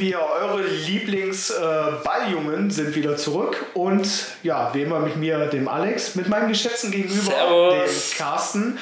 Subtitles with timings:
[0.00, 3.64] wir, eure Lieblingsballjungen äh, sind wieder zurück.
[3.74, 4.08] Und
[4.42, 8.10] ja, wie immer mit mir, dem Alex, mit meinem geschätzten Gegenüber, Servus.
[8.10, 8.78] dem Carsten.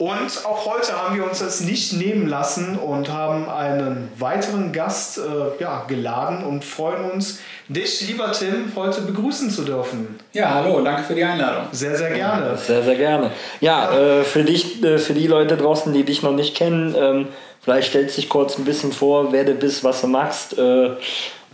[0.00, 5.18] Und auch heute haben wir uns das nicht nehmen lassen und haben einen weiteren Gast
[5.18, 10.18] äh, ja, geladen und freuen uns, dich, lieber Tim, heute begrüßen zu dürfen.
[10.32, 11.64] Ja, hallo, danke für die Einladung.
[11.72, 12.56] Sehr, sehr gerne.
[12.56, 13.30] Sehr, sehr gerne.
[13.60, 17.28] Ja, äh, für dich, äh, für die Leute draußen, die dich noch nicht kennen, ähm,
[17.62, 20.58] vielleicht stellst du dich kurz ein bisschen vor, wer du bist, was du machst.
[20.58, 20.90] Äh,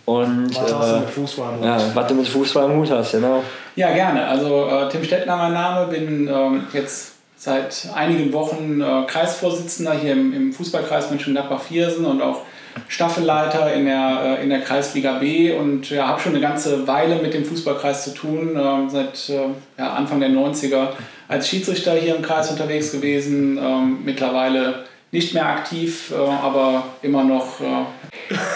[0.04, 1.64] und, was hast du mit Fußball im Hut?
[1.64, 3.42] Ja, was du mit Fußball im Hut hast, genau.
[3.74, 4.26] Ja, gerne.
[4.26, 10.12] Also äh, Tim Stettner mein Name, bin ähm, jetzt seit einigen Wochen äh, Kreisvorsitzender hier
[10.12, 12.42] im, im Fußballkreis Mönchengladbach-Viersen und auch
[12.88, 17.16] Staffelleiter in der, äh, in der Kreisliga B und ja, habe schon eine ganze Weile
[17.16, 19.48] mit dem Fußballkreis zu tun, äh, seit äh,
[19.78, 20.88] ja, Anfang der 90er
[21.28, 24.84] als Schiedsrichter hier im Kreis unterwegs gewesen, ähm, mittlerweile
[25.16, 27.86] nicht mehr aktiv, äh, aber immer noch äh,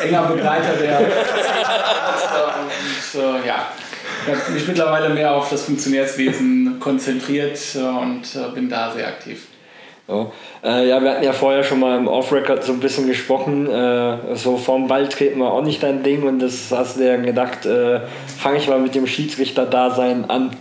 [0.06, 1.00] enger Begleiter der
[3.14, 3.68] und, ja,
[4.26, 9.08] ich habe mich mittlerweile mehr auf das Funktionärswesen konzentriert äh, und äh, bin da sehr
[9.08, 9.46] aktiv.
[10.06, 10.26] Oh.
[10.62, 13.70] Äh, ja, wir hatten ja vorher schon mal im Off-Record so ein bisschen gesprochen.
[13.70, 17.16] Äh, so vom Ball treten wir auch nicht dein Ding und das hast du ja
[17.16, 18.00] gedacht, äh,
[18.36, 20.54] fange ich mal mit dem Schiedsrichter-Dasein an.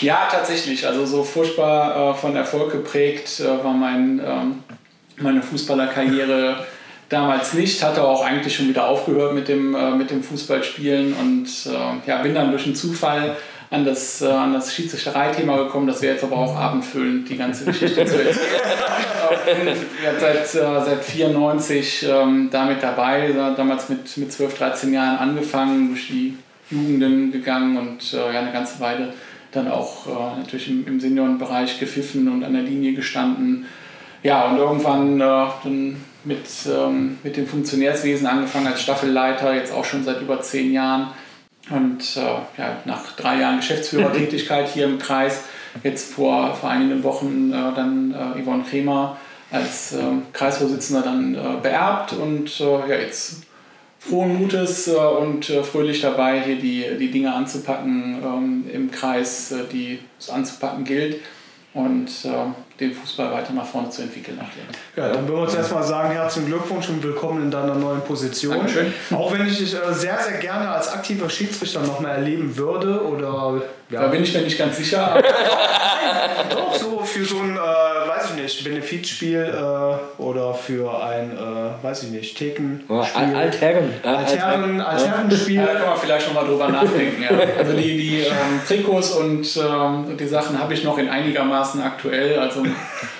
[0.00, 0.86] Ja, tatsächlich.
[0.86, 4.62] Also so furchtbar äh, von Erfolg geprägt war mein, ähm,
[5.18, 6.64] meine Fußballerkarriere
[7.08, 11.46] damals nicht, hatte auch eigentlich schon wieder aufgehört mit dem, äh, mit dem Fußballspielen und
[11.66, 13.36] äh, ja, bin dann durch einen Zufall
[13.70, 15.86] an das, äh, das Schiedsrichterei-Thema gekommen.
[15.86, 18.38] Das wäre jetzt aber auch abendfüllend, die ganze Geschichte zu erzählen.
[19.46, 19.74] ich bin
[20.18, 26.08] seit, äh, seit 94 ähm, damit dabei, damals mit, mit 12, 13 Jahren angefangen, durch
[26.08, 26.36] die
[26.70, 29.12] Jugenden gegangen und äh, ja, eine ganze Weile
[29.52, 33.66] dann auch äh, natürlich im, im Seniorenbereich gepfiffen und an der Linie gestanden.
[34.24, 39.84] Ja, und irgendwann äh, dann mit, ähm, mit dem Funktionärswesen angefangen als Staffelleiter, jetzt auch
[39.84, 41.08] schon seit über zehn Jahren.
[41.68, 42.20] Und äh,
[42.58, 45.44] ja, nach drei Jahren Geschäftsführertätigkeit hier im Kreis,
[45.82, 49.18] jetzt vor, vor einigen Wochen äh, dann äh, Yvonne Kremer
[49.50, 53.42] als äh, Kreisvorsitzender dann äh, beerbt und äh, ja, jetzt
[53.98, 60.28] frohen Mutes und fröhlich dabei, hier die, die Dinge anzupacken ähm, im Kreis, die es
[60.28, 61.20] anzupacken gilt.
[61.72, 62.10] Und
[62.80, 64.40] den Fußball weiter nach vorne zu entwickeln.
[64.96, 68.56] Ja, dann würden wir uns erstmal sagen, herzlichen Glückwunsch und willkommen in deiner neuen Position.
[68.56, 68.92] Dankeschön.
[69.12, 73.00] Auch wenn ich dich äh, sehr, sehr gerne als aktiver Schiedsrichter noch mal erleben würde
[73.02, 73.62] oder...
[73.90, 74.00] Ja.
[74.00, 75.22] Da bin ich mir nicht ganz sicher.
[76.50, 78.33] Doch, so für so ein, äh, weiß ich nicht,
[78.64, 82.96] Benefizspiel äh, oder für ein, äh, weiß ich nicht, Thekenspiel.
[83.14, 83.90] Altherren.
[84.02, 85.56] Altherren, Altherrenspiel.
[85.56, 87.22] Ja, da kann man vielleicht noch mal drüber nachdenken.
[87.22, 87.30] Ja.
[87.58, 92.38] Also die, die ähm, Trikots und ähm, die Sachen habe ich noch in einigermaßen aktuell,
[92.38, 92.64] also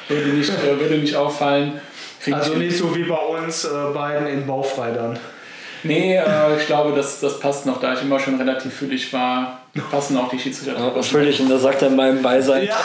[0.09, 1.81] würde nicht, äh, würde nicht auffallen.
[2.21, 5.19] Krieg also nicht so wie bei uns äh, beiden in Baufrei dann.
[5.85, 9.61] Nee, äh, ich glaube, das, das passt noch, da ich immer schon relativ füllig war
[9.91, 10.79] passen auch die Schiedsrichter.
[10.79, 12.65] Ja, völlig, und das sagt er in meinem Beisein.
[12.65, 12.77] Ja.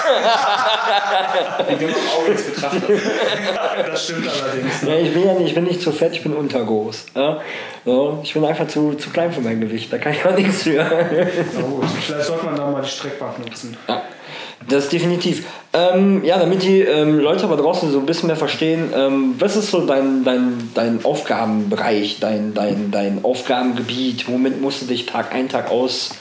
[1.70, 2.90] in dem Auge des Betrachters.
[2.90, 4.82] Ja, das stimmt allerdings.
[4.82, 7.06] Ja, ich, bin ja nicht, ich bin nicht zu fett, ich bin untergroß.
[7.16, 7.42] Ja?
[7.86, 10.64] So, ich bin einfach zu, zu klein für mein Gewicht, da kann ich auch nichts
[10.64, 10.76] für.
[10.76, 11.86] Ja, gut.
[12.02, 13.78] Vielleicht sollte man da mal die Streckbank nutzen.
[13.88, 14.02] Ja.
[14.68, 15.46] Das definitiv.
[15.72, 19.56] Ähm, ja, damit die ähm, Leute aber draußen so ein bisschen mehr verstehen, ähm, was
[19.56, 24.28] ist so dein, dein, dein Aufgabenbereich, dein, dein, dein Aufgabengebiet?
[24.28, 26.12] Womit musst du dich Tag ein, Tag aus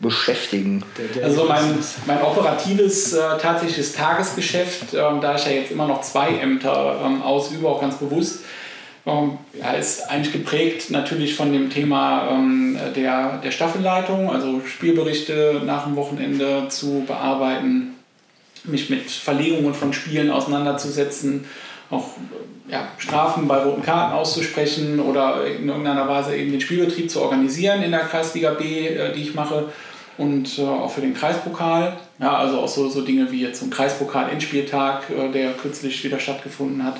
[0.00, 0.84] beschäftigen?
[1.22, 6.28] Also mein, mein operatives, äh, tatsächliches Tagesgeschäft, äh, da ich ja jetzt immer noch zwei
[6.28, 8.40] Ämter ähm, ausübe, auch ganz bewusst,
[9.58, 15.84] ja, ist eigentlich geprägt natürlich von dem Thema ähm, der, der Staffelleitung, also Spielberichte nach
[15.84, 17.94] dem Wochenende zu bearbeiten,
[18.64, 21.44] mich mit Verlegungen von Spielen auseinanderzusetzen,
[21.90, 22.10] auch
[22.68, 27.82] ja, Strafen bei roten Karten auszusprechen oder in irgendeiner Weise eben den Spielbetrieb zu organisieren
[27.82, 29.70] in der Kreisliga B, äh, die ich mache
[30.18, 31.96] und äh, auch für den Kreispokal.
[32.20, 36.20] Ja, also auch so, so Dinge wie jetzt so ein Kreispokal-Endspieltag, äh, der kürzlich wieder
[36.20, 36.96] stattgefunden hat,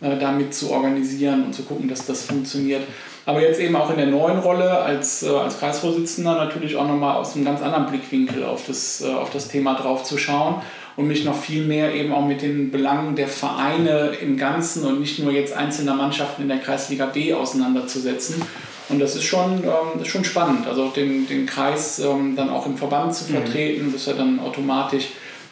[0.00, 2.82] äh, damit zu organisieren und zu gucken, dass das funktioniert.
[3.26, 7.16] Aber jetzt eben auch in der neuen Rolle als, äh, als Kreisvorsitzender natürlich auch nochmal
[7.16, 10.62] aus einem ganz anderen Blickwinkel auf das, äh, auf das Thema drauf zu schauen
[10.96, 15.00] und mich noch viel mehr eben auch mit den Belangen der Vereine im Ganzen und
[15.00, 18.42] nicht nur jetzt einzelner Mannschaften in der Kreisliga B auseinanderzusetzen.
[18.88, 22.66] Und das ist schon, ähm, ist schon spannend, also den, den Kreis ähm, dann auch
[22.66, 23.36] im Verband zu mhm.
[23.36, 23.92] vertreten, mhm.
[23.92, 25.08] das ist ja dann automatisch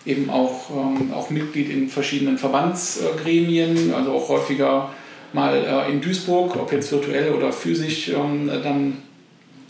[0.09, 4.91] eben auch, ähm, auch Mitglied in verschiedenen Verbandsgremien, also auch häufiger
[5.33, 9.03] mal äh, in Duisburg, ob jetzt virtuell oder physisch ähm, dann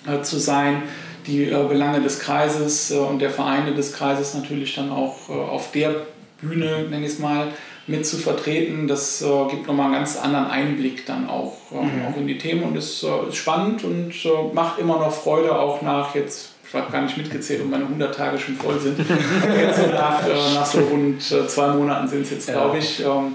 [0.07, 0.83] äh, zu sein
[1.29, 5.33] die äh, Belange des Kreises äh, und der Vereine des Kreises natürlich dann auch äh,
[5.33, 6.07] auf der
[6.41, 7.49] Bühne, nenne ich es mal,
[7.87, 8.89] mit zu vertreten.
[8.89, 12.07] Das äh, gibt nochmal einen ganz anderen Einblick dann auch, äh, mhm.
[12.07, 14.13] auch in die Themen und ist, ist spannend und
[14.55, 18.15] macht immer noch Freude, auch nach jetzt, ich habe gar nicht mitgezählt, ob meine 100
[18.15, 18.99] Tage schon voll sind.
[19.61, 23.01] jetzt nach, äh, nach so rund äh, zwei Monaten sind es jetzt, glaube ich.
[23.01, 23.35] Ähm,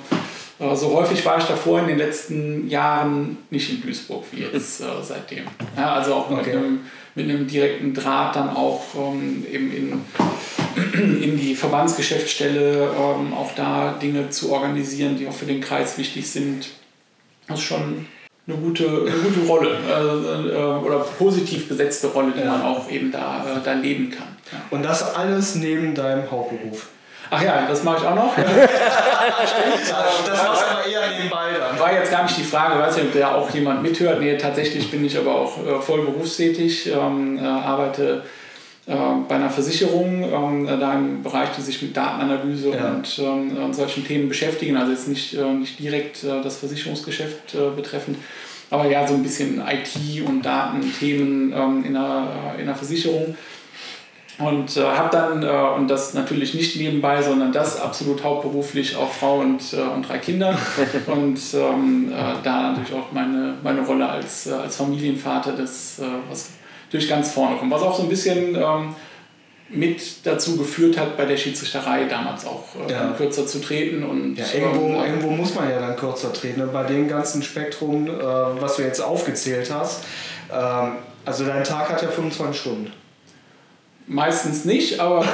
[0.76, 5.46] so häufig war ich davor in den letzten Jahren nicht in Duisburg wie jetzt seitdem.
[5.76, 6.46] Ja, also auch okay.
[6.46, 6.80] mit, einem,
[7.16, 10.02] mit einem direkten Draht dann auch ähm, eben in
[10.94, 16.30] in die Verbandsgeschäftsstelle, ähm, auch da Dinge zu organisieren, die auch für den Kreis wichtig
[16.30, 16.70] sind.
[17.48, 18.06] Das ist schon
[18.46, 22.52] eine gute, eine gute Rolle äh, äh, oder positiv besetzte Rolle, die ja.
[22.52, 24.28] man auch eben da, äh, da leben kann.
[24.52, 24.60] Ja.
[24.70, 26.88] Und das alles neben deinem Hauptberuf?
[27.30, 28.34] Ach ja, das mache ich auch noch.
[30.26, 31.80] Das machst du aber eher nebenbei dann.
[31.80, 34.20] War jetzt gar nicht die Frage, weiß nicht, ob da auch jemand mithört.
[34.20, 38.24] Nee, tatsächlich bin ich aber auch äh, voll berufstätig, ähm, äh, arbeite
[38.86, 38.96] äh,
[39.30, 42.90] bei einer Versicherung, ähm, da im Bereich, die sich mit Datenanalyse ja.
[42.90, 47.56] und, ähm, und solchen Themen beschäftigen, also jetzt nicht, äh, nicht direkt äh, das Versicherungsgeschäft
[47.76, 48.18] betreffend,
[48.70, 53.38] aber ja, so ein bisschen IT- und Datenthemen ähm, in, einer, in einer Versicherung.
[54.40, 59.14] Und äh, habe dann, äh, und das natürlich nicht nebenbei, sondern das absolut hauptberuflich, auch
[59.14, 60.58] Frau und, äh, und drei Kinder.
[61.06, 62.12] und ähm,
[62.44, 66.50] da natürlich auch meine, meine Rolle als, als Familienvater, das, was
[66.94, 67.72] durch ganz vorne kommen.
[67.72, 68.96] Was auch so ein bisschen ähm,
[69.70, 73.14] mit dazu geführt hat, bei der Schiedsrichterei damals auch äh, ja.
[73.18, 74.04] kürzer zu treten.
[74.04, 76.62] Und, ja, irgendwo, ähm, irgendwo muss man ja dann kürzer treten.
[76.62, 76.68] Ne?
[76.68, 80.04] Bei dem ganzen Spektrum, äh, was du jetzt aufgezählt hast.
[80.54, 80.94] Ähm,
[81.26, 82.94] also dein Tag hat ja 25 Stunden.
[84.06, 85.26] Meistens nicht, aber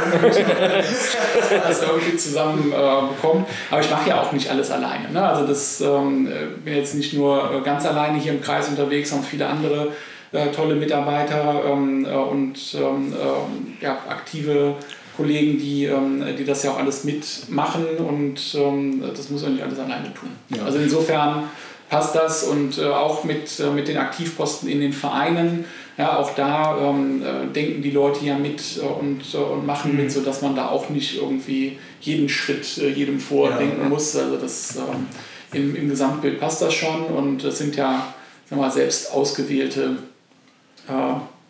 [1.67, 3.47] das irgendwie zusammen äh, bekommt.
[3.71, 5.09] Aber ich mache ja auch nicht alles alleine.
[5.11, 5.21] Ne?
[5.21, 9.09] Also das ähm, äh, bin jetzt nicht nur äh, ganz alleine hier im Kreis unterwegs,
[9.09, 9.91] sondern viele andere
[10.31, 14.75] tolle Mitarbeiter ähm, äh, und ähm, äh, ja, aktive
[15.17, 19.63] Kollegen, die, ähm, die das ja auch alles mitmachen und ähm, das muss man nicht
[19.63, 20.29] alles alleine tun.
[20.55, 20.63] Ja.
[20.63, 21.43] Also insofern
[21.89, 25.65] passt das und äh, auch mit, äh, mit den Aktivposten in den Vereinen,
[25.97, 30.03] ja, auch da ähm, äh, denken die Leute ja mit und, und machen mhm.
[30.03, 33.89] mit, sodass man da auch nicht irgendwie jeden Schritt jedem vordenken ja.
[33.89, 34.15] muss.
[34.15, 35.07] Also das ähm,
[35.51, 38.13] im, im Gesamtbild passt das schon und es sind ja
[38.49, 40.08] sagen wir mal, selbst ausgewählte äh,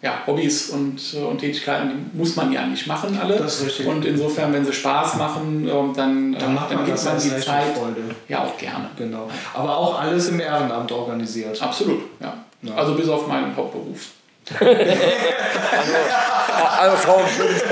[0.02, 3.38] ja, Hobbys und, äh, und Tätigkeiten, die muss man ja nicht machen alle.
[3.38, 3.88] Das ist richtig.
[3.88, 7.76] Und insofern, wenn sie Spaß machen, äh, dann, dann, macht dann gibt man die Zeit
[7.76, 8.16] Freude.
[8.28, 8.90] ja auch gerne.
[8.98, 9.30] Genau.
[9.54, 11.62] Aber auch alles im Ehrenamt organisiert.
[11.62, 12.34] Absolut, ja.
[12.62, 12.76] ja.
[12.76, 14.12] Also bis auf meinen Hauptberuf.
[16.80, 17.64] Also, Frau und Kind.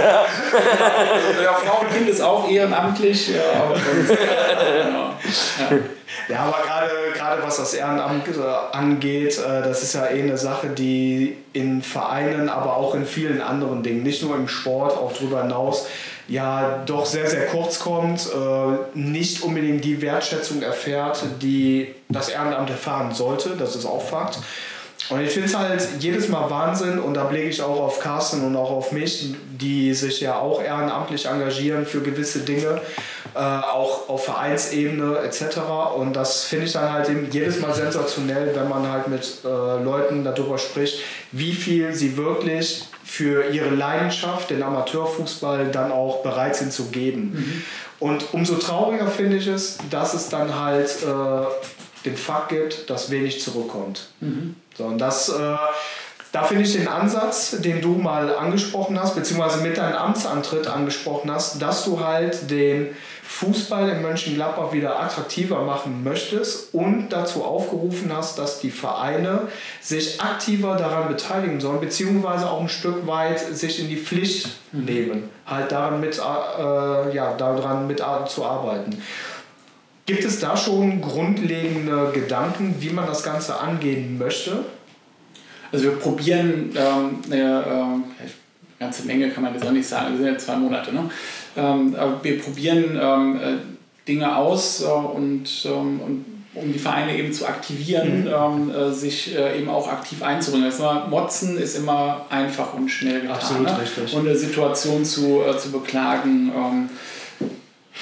[1.43, 3.29] ja, Frau und Kind ist auch ehrenamtlich.
[3.29, 5.13] Ja, aber sonst, genau.
[5.59, 5.77] ja.
[6.29, 10.37] Ja, aber gerade gerade was das Ehrenamt äh, angeht, äh, das ist ja eh eine
[10.37, 15.13] Sache, die in Vereinen, aber auch in vielen anderen Dingen, nicht nur im Sport, auch
[15.13, 15.87] darüber hinaus,
[16.27, 22.69] ja doch sehr, sehr kurz kommt, äh, nicht unbedingt die Wertschätzung erfährt, die das Ehrenamt
[22.69, 24.39] erfahren sollte, das ist auch Fakt.
[25.09, 28.43] Und ich finde es halt jedes Mal Wahnsinn und da blicke ich auch auf Carsten
[28.43, 32.81] und auch auf mich, die sich ja auch ehrenamtlich engagieren für gewisse Dinge,
[33.33, 35.59] äh, auch auf Vereinsebene etc.
[35.95, 40.23] Und das finde ich dann halt jedes Mal sensationell, wenn man halt mit äh, Leuten
[40.23, 40.99] darüber spricht,
[41.31, 47.33] wie viel sie wirklich für ihre Leidenschaft, den Amateurfußball, dann auch bereit sind zu geben.
[47.33, 47.63] Mhm.
[47.99, 53.09] Und umso trauriger finde ich es, dass es dann halt äh, den Fakt gibt, dass
[53.09, 54.09] wenig zurückkommt.
[54.19, 54.55] Mhm.
[54.77, 55.55] So, und das, äh,
[56.31, 61.31] da finde ich den Ansatz, den du mal angesprochen hast, beziehungsweise mit deinem Amtsantritt angesprochen
[61.31, 68.11] hast, dass du halt den Fußball in Mönchengladbach wieder attraktiver machen möchtest und dazu aufgerufen
[68.15, 69.49] hast, dass die Vereine
[69.81, 74.85] sich aktiver daran beteiligen sollen, beziehungsweise auch ein Stück weit sich in die Pflicht mhm.
[74.85, 79.01] nehmen, halt daran mit, äh, ja, daran mit zu arbeiten.
[80.07, 84.63] Gibt es da schon grundlegende Gedanken, wie man das Ganze angehen möchte?
[85.71, 90.17] Also wir probieren ähm, eine, äh, ganze Menge kann man das auch nicht sagen, wir
[90.19, 91.09] sind ja zwei Monate, ne?
[91.57, 93.57] Ähm, aber wir probieren ähm, äh,
[94.07, 98.69] Dinge aus äh, und, ähm, und um die Vereine eben zu aktivieren, mhm.
[98.69, 100.67] ähm, äh, sich äh, eben auch aktiv einzubringen.
[100.67, 103.35] Also Motzen ist immer einfach und schnell getan.
[103.35, 103.81] Absolut ne?
[103.81, 104.13] richtig.
[104.13, 106.49] Und eine Situation zu, äh, zu beklagen.
[106.55, 106.89] Ähm,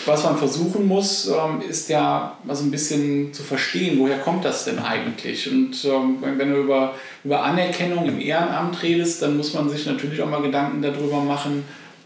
[0.06, 4.66] was man versuchen muss, ähm, ist ja also ein bisschen zu verstehen, woher kommt das
[4.66, 5.50] denn eigentlich?
[5.50, 10.22] Und ähm, wenn du über, über Anerkennung im Ehrenamt redest, dann muss man sich natürlich
[10.22, 11.64] auch mal Gedanken darüber machen,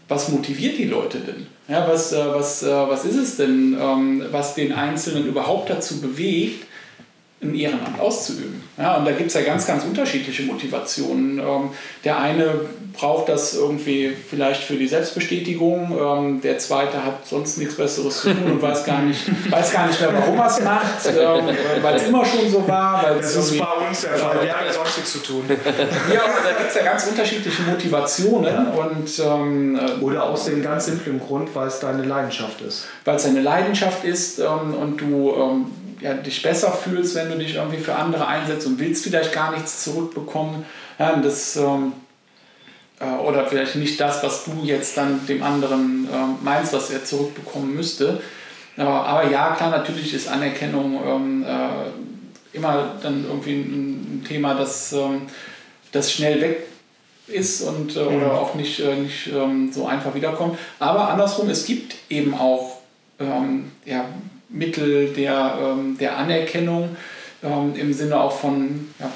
[0.08, 1.46] was motiviert die Leute denn?
[1.68, 6.00] Ja, was, äh, was, äh, was ist es denn, ähm, was den Einzelnen überhaupt dazu
[6.00, 6.66] bewegt,
[7.42, 8.62] ein Ehrenamt auszuüben.
[8.76, 11.38] Ja, und da gibt es ja ganz, ganz unterschiedliche Motivationen.
[11.38, 11.70] Ähm,
[12.04, 12.60] der eine
[12.92, 18.34] braucht das irgendwie vielleicht für die Selbstbestätigung, ähm, der zweite hat sonst nichts Besseres zu
[18.34, 19.20] tun und weiß gar nicht,
[19.50, 23.02] weiß gar nicht mehr, warum er es macht, ähm, weil es immer schon so war.
[23.02, 25.44] Weil das ist bei uns der Fall, wir haben ja sonst nichts zu tun.
[26.12, 28.52] Ja, da gibt es ja ganz unterschiedliche Motivationen.
[28.52, 28.72] Ja.
[28.72, 32.86] Und, ähm, äh, Oder aus dem ganz simplen Grund, weil es deine Leidenschaft ist.
[33.04, 35.66] Weil es deine Leidenschaft ist ähm, und du ähm,
[36.00, 39.52] ja, dich besser fühlst, wenn du dich irgendwie für andere einsetzt und willst vielleicht gar
[39.52, 40.64] nichts zurückbekommen.
[40.98, 41.92] Ja, das, ähm,
[43.00, 47.04] äh, oder vielleicht nicht das, was du jetzt dann dem anderen äh, meinst, was er
[47.04, 48.20] zurückbekommen müsste.
[48.76, 54.54] Aber, aber ja, klar, natürlich ist Anerkennung ähm, äh, immer dann irgendwie ein, ein Thema,
[54.54, 55.22] das, ähm,
[55.92, 56.66] das schnell weg
[57.26, 58.16] ist und äh, mhm.
[58.16, 60.58] oder auch nicht, äh, nicht ähm, so einfach wiederkommt.
[60.78, 62.78] Aber andersrum, es gibt eben auch
[63.20, 64.06] ähm, ja,
[64.50, 66.96] Mittel der, ähm, der Anerkennung
[67.42, 69.10] ähm, im Sinne auch von ja,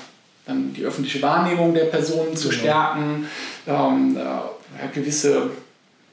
[0.47, 2.61] dann die öffentliche Wahrnehmung der Personen zu genau.
[2.61, 3.26] stärken,
[3.67, 5.50] ähm, äh, ja, gewisse,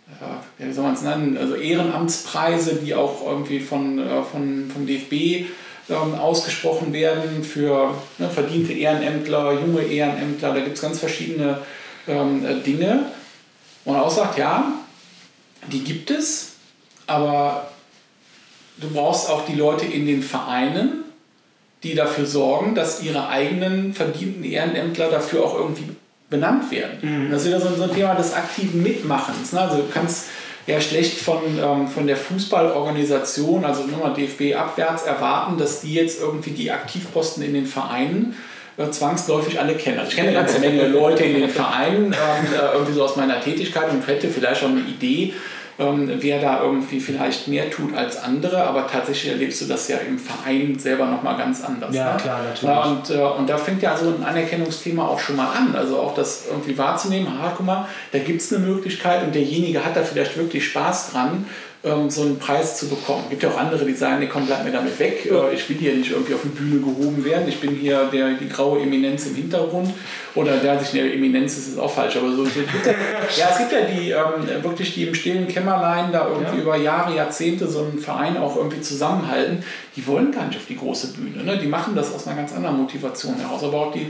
[0.08, 4.88] äh, wie soll man es nennen, also Ehrenamtspreise, die auch irgendwie von, äh, von, vom
[4.88, 5.48] DFB
[5.90, 11.60] ähm, ausgesprochen werden für ne, verdiente Ehrenämtler, junge Ehrenämtler, da gibt es ganz verschiedene
[12.08, 13.08] ähm, äh, Dinge.
[13.84, 14.74] Und auch sagt, ja,
[15.72, 16.54] die gibt es,
[17.08, 17.71] aber
[18.78, 21.04] du brauchst auch die Leute in den Vereinen,
[21.84, 25.86] die dafür sorgen, dass ihre eigenen verdienten Ehrenämtler dafür auch irgendwie
[26.30, 26.98] benannt werden.
[27.02, 27.32] Mhm.
[27.32, 29.54] Das ist wieder so, ein Thema des aktiven Mitmachens.
[29.54, 29.62] Ne?
[29.62, 30.28] Also du kannst
[30.68, 35.94] ja schlecht von, ähm, von der Fußballorganisation, also nur mal DFB abwärts, erwarten, dass die
[35.94, 38.36] jetzt irgendwie die Aktivposten in den Vereinen
[38.78, 40.00] äh, zwangsläufig alle kennen.
[40.00, 43.16] Also ich kenne eine ganze Menge Leute in den Vereinen, ähm, äh, irgendwie so aus
[43.16, 45.34] meiner Tätigkeit und hätte vielleicht schon eine Idee,
[45.82, 49.98] ähm, wer da irgendwie vielleicht mehr tut als andere, aber tatsächlich erlebst du das ja
[49.98, 51.96] im Verein selber nochmal ganz anders.
[51.96, 52.20] Ja, ne?
[52.22, 52.86] klar, natürlich.
[52.86, 55.76] Und, äh, und da fängt ja so ein Anerkennungsthema auch schon mal an.
[55.76, 59.84] Also auch das irgendwie wahrzunehmen, ha, guck mal, da gibt es eine Möglichkeit und derjenige
[59.84, 61.46] hat da vielleicht wirklich Spaß dran
[61.84, 63.24] ähm, so einen Preis zu bekommen.
[63.24, 65.26] Es gibt ja auch andere, die sagen, nee, komm, bleib mir damit weg.
[65.26, 67.48] Äh, ich will hier nicht irgendwie auf die Bühne gehoben werden.
[67.48, 69.92] Ich bin hier der, die graue Eminenz im Hintergrund.
[70.36, 72.18] Oder der sich eine Eminenz ist, ist auch falsch.
[72.18, 72.44] Aber so,
[73.38, 76.62] ja, es gibt ja die ähm, wirklich, die im stillen Kämmerlein da irgendwie ja.
[76.62, 79.64] über Jahre, Jahrzehnte so einen Verein auch irgendwie zusammenhalten.
[79.96, 81.44] Die wollen gar nicht auf die große Bühne.
[81.44, 81.58] Ne?
[81.58, 83.64] Die machen das aus einer ganz anderen Motivation heraus.
[83.64, 84.06] Aber auch die,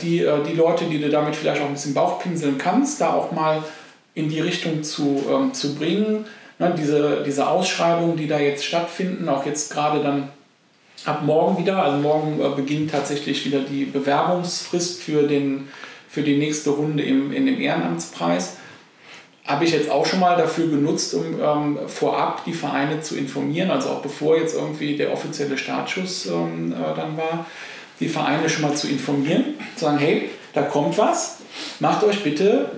[0.00, 3.32] die, äh, die Leute, die du damit vielleicht auch ein bisschen Bauchpinseln kannst, da auch
[3.32, 3.64] mal
[4.14, 6.24] in die Richtung zu, ähm, zu bringen
[6.60, 10.28] ne, diese, diese Ausschreibungen, die da jetzt stattfinden, auch jetzt gerade dann
[11.04, 15.68] ab morgen wieder, also morgen äh, beginnt tatsächlich wieder die Bewerbungsfrist für, den,
[16.08, 18.58] für die nächste Runde im, in dem Ehrenamtspreis.
[19.46, 23.70] Habe ich jetzt auch schon mal dafür genutzt, um ähm, vorab die Vereine zu informieren,
[23.70, 27.46] also auch bevor jetzt irgendwie der offizielle Startschuss ähm, äh, dann war,
[27.98, 31.38] die Vereine schon mal zu informieren, zu sagen, hey, da kommt was,
[31.80, 32.70] macht euch bitte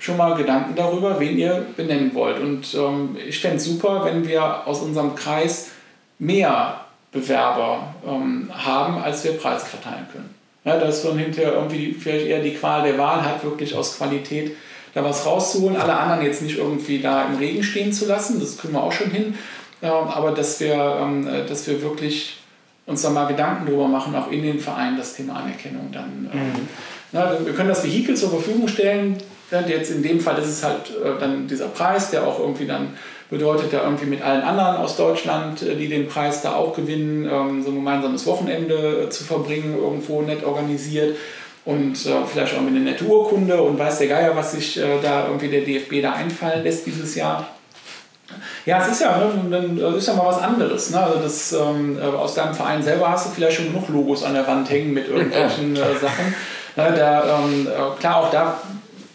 [0.00, 2.40] schon mal Gedanken darüber, wen ihr benennen wollt.
[2.40, 5.70] Und ähm, ich fände es super, wenn wir aus unserem Kreis
[6.18, 6.80] mehr
[7.12, 10.34] Bewerber ähm, haben, als wir Preise verteilen können.
[10.64, 14.56] Ja, dass man hinterher irgendwie vielleicht eher die Qual der Wahl hat, wirklich aus Qualität
[14.94, 18.58] da was rauszuholen, alle anderen jetzt nicht irgendwie da im Regen stehen zu lassen, das
[18.58, 19.34] kriegen wir auch schon hin,
[19.82, 22.38] ähm, aber dass wir, ähm, dass wir wirklich
[22.86, 26.28] uns da mal Gedanken drüber machen, auch in den Vereinen das Thema Anerkennung dann.
[26.32, 26.68] Ähm, mhm.
[27.12, 29.16] Na, wir können das Vehikel zur Verfügung stellen,
[29.68, 32.94] jetzt in dem Fall ist es halt äh, dann dieser Preis, der auch irgendwie dann
[33.30, 37.28] bedeutet, ja irgendwie mit allen anderen aus Deutschland, äh, die den Preis da auch gewinnen,
[37.30, 41.16] ähm, so ein gemeinsames Wochenende äh, zu verbringen, irgendwo nett organisiert
[41.64, 45.48] und vielleicht auch mit einer nette Urkunde und weiß der Geier, was sich da irgendwie
[45.48, 47.46] der DFB da einfallen lässt dieses Jahr.
[48.64, 50.90] Ja, es ist ja, ne, dann ist ja mal was anderes.
[50.90, 50.98] Ne?
[50.98, 54.46] Also das, ähm, aus deinem Verein selber hast du vielleicht schon genug Logos an der
[54.46, 56.34] Wand hängen mit irgendwelchen äh, Sachen.
[56.76, 57.68] Ne, da, ähm,
[58.00, 58.58] klar, auch da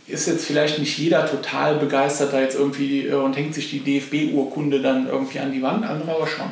[0.08, 3.80] ist jetzt vielleicht nicht jeder total begeistert da jetzt irgendwie äh, und hängt sich die
[3.80, 6.46] DFB-Urkunde dann irgendwie an die Wand, andere aber schon.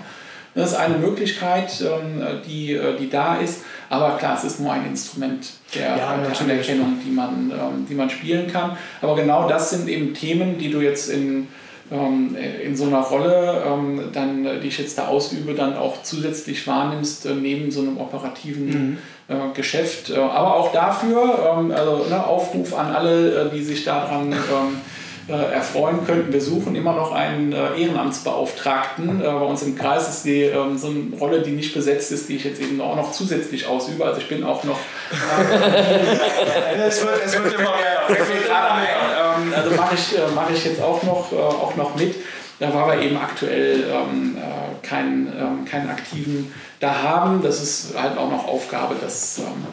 [0.55, 4.71] Das ist eine Möglichkeit, ähm, die, äh, die da ist, aber klar, es ist nur
[4.71, 8.77] ein Instrument der, ja, der Anerkennung, die man, ähm, die man spielen kann.
[9.01, 11.47] Aber genau das sind eben Themen, die du jetzt in,
[11.91, 13.63] ähm, in so einer Rolle,
[14.13, 18.65] dann, die ich jetzt da ausübe, dann auch zusätzlich wahrnimmst, äh, neben so einem operativen
[18.65, 20.09] mhm äh, Geschäft.
[20.09, 24.81] Äh, aber auch dafür, ähm, also ne, Aufruf an alle, äh, die sich daran ähm,
[25.25, 26.33] erfreuen könnten.
[26.33, 29.19] Wir suchen immer noch einen Ehrenamtsbeauftragten.
[29.19, 32.35] bei uns im Kreis ist die ähm, so eine Rolle, die nicht besetzt ist, die
[32.35, 34.03] ich jetzt eben auch noch zusätzlich ausübe.
[34.03, 34.77] Also ich bin auch noch.
[36.85, 37.93] es, wird, es wird immer mehr.
[39.55, 42.15] also mache ich, äh, mach ich jetzt auch noch, äh, auch noch mit.
[42.59, 47.41] Da war wir eben aktuell ähm, äh, keinen, ähm, keinen aktiven da haben.
[47.41, 49.67] Das ist halt auch noch Aufgabe, das ähm,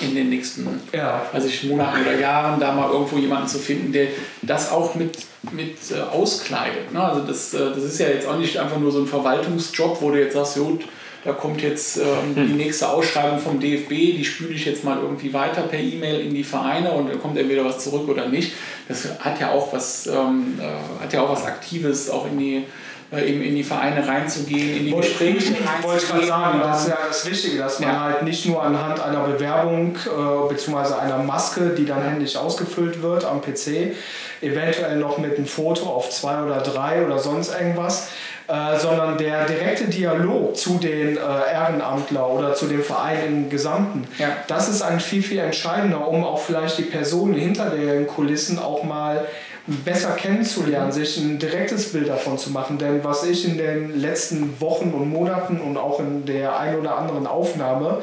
[0.00, 1.22] in den nächsten ja.
[1.32, 4.08] also Monaten oder Jahren da mal irgendwo jemanden zu finden, der
[4.42, 5.18] das auch mit,
[5.52, 6.92] mit äh, auskleidet.
[6.92, 7.02] Ne?
[7.02, 10.10] Also das, äh, das ist ja jetzt auch nicht einfach nur so ein Verwaltungsjob, wo
[10.10, 10.84] du jetzt sagst, gut,
[11.26, 12.46] da kommt jetzt ähm, hm.
[12.46, 16.32] die nächste Ausschreibung vom DFB, die spüle ich jetzt mal irgendwie weiter per E-Mail in
[16.32, 18.52] die Vereine und dann kommt entweder was zurück oder nicht.
[18.86, 22.64] Das hat ja auch was, ähm, äh, hat ja auch was Aktives auch in die
[23.12, 25.82] äh, eben in die Vereine reinzugehen, in die Gespräche reinzugehen.
[25.82, 28.00] Wollte ich gerade sagen, das ist ja das Wichtige, dass man ja.
[28.00, 30.94] halt nicht nur anhand einer Bewerbung äh, bzw.
[30.94, 33.94] einer Maske, die dann händisch ausgefüllt wird am PC,
[34.42, 38.08] eventuell noch mit einem Foto auf zwei oder drei oder sonst irgendwas,
[38.48, 41.20] äh, sondern der direkte Dialog zu den äh,
[41.52, 44.28] Ehrenamtler oder zu dem Verein im Gesamten, ja.
[44.46, 48.84] das ist eigentlich viel, viel entscheidender, um auch vielleicht die Personen hinter den Kulissen auch
[48.84, 49.26] mal
[49.66, 52.78] besser kennenzulernen, sich ein direktes Bild davon zu machen.
[52.78, 56.96] Denn was ich in den letzten Wochen und Monaten und auch in der ein oder
[56.96, 58.02] anderen Aufnahme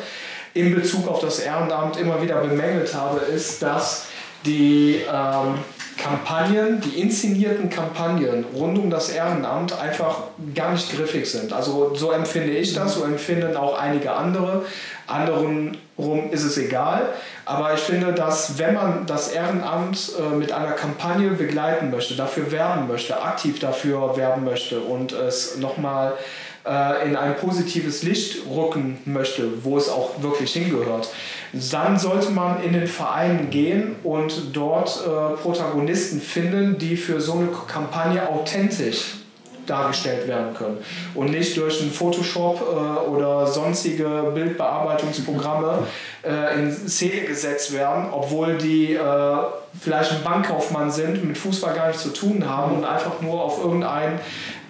[0.54, 4.08] in Bezug auf das Ehrenamt immer wieder bemängelt habe, ist, dass
[4.46, 5.60] die ähm,
[5.98, 10.24] Kampagnen, die inszenierten Kampagnen rund um das Ehrenamt einfach
[10.54, 11.54] gar nicht griffig sind.
[11.54, 14.66] Also so empfinde ich das, so empfinden auch einige andere.
[15.08, 17.10] Anderen rum ist es egal.
[17.46, 22.52] Aber ich finde, dass wenn man das Ehrenamt äh, mit einer Kampagne begleiten möchte, dafür
[22.52, 26.14] werben möchte, aktiv dafür werben möchte und es nochmal
[26.66, 31.10] äh, in ein positives Licht rücken möchte, wo es auch wirklich hingehört,
[31.54, 37.34] dann sollte man in den Verein gehen und dort äh, Protagonisten finden, die für so
[37.34, 39.16] eine Kampagne authentisch
[39.68, 40.78] dargestellt werden können
[41.16, 45.88] und nicht durch ein Photoshop äh, oder sonstige Bildbearbeitungsprogramme
[46.24, 49.00] äh, in Szene gesetzt werden, obwohl die äh,
[49.80, 53.64] vielleicht ein Bankkaufmann sind, mit Fußball gar nichts zu tun haben und einfach nur auf
[53.64, 54.20] irgendein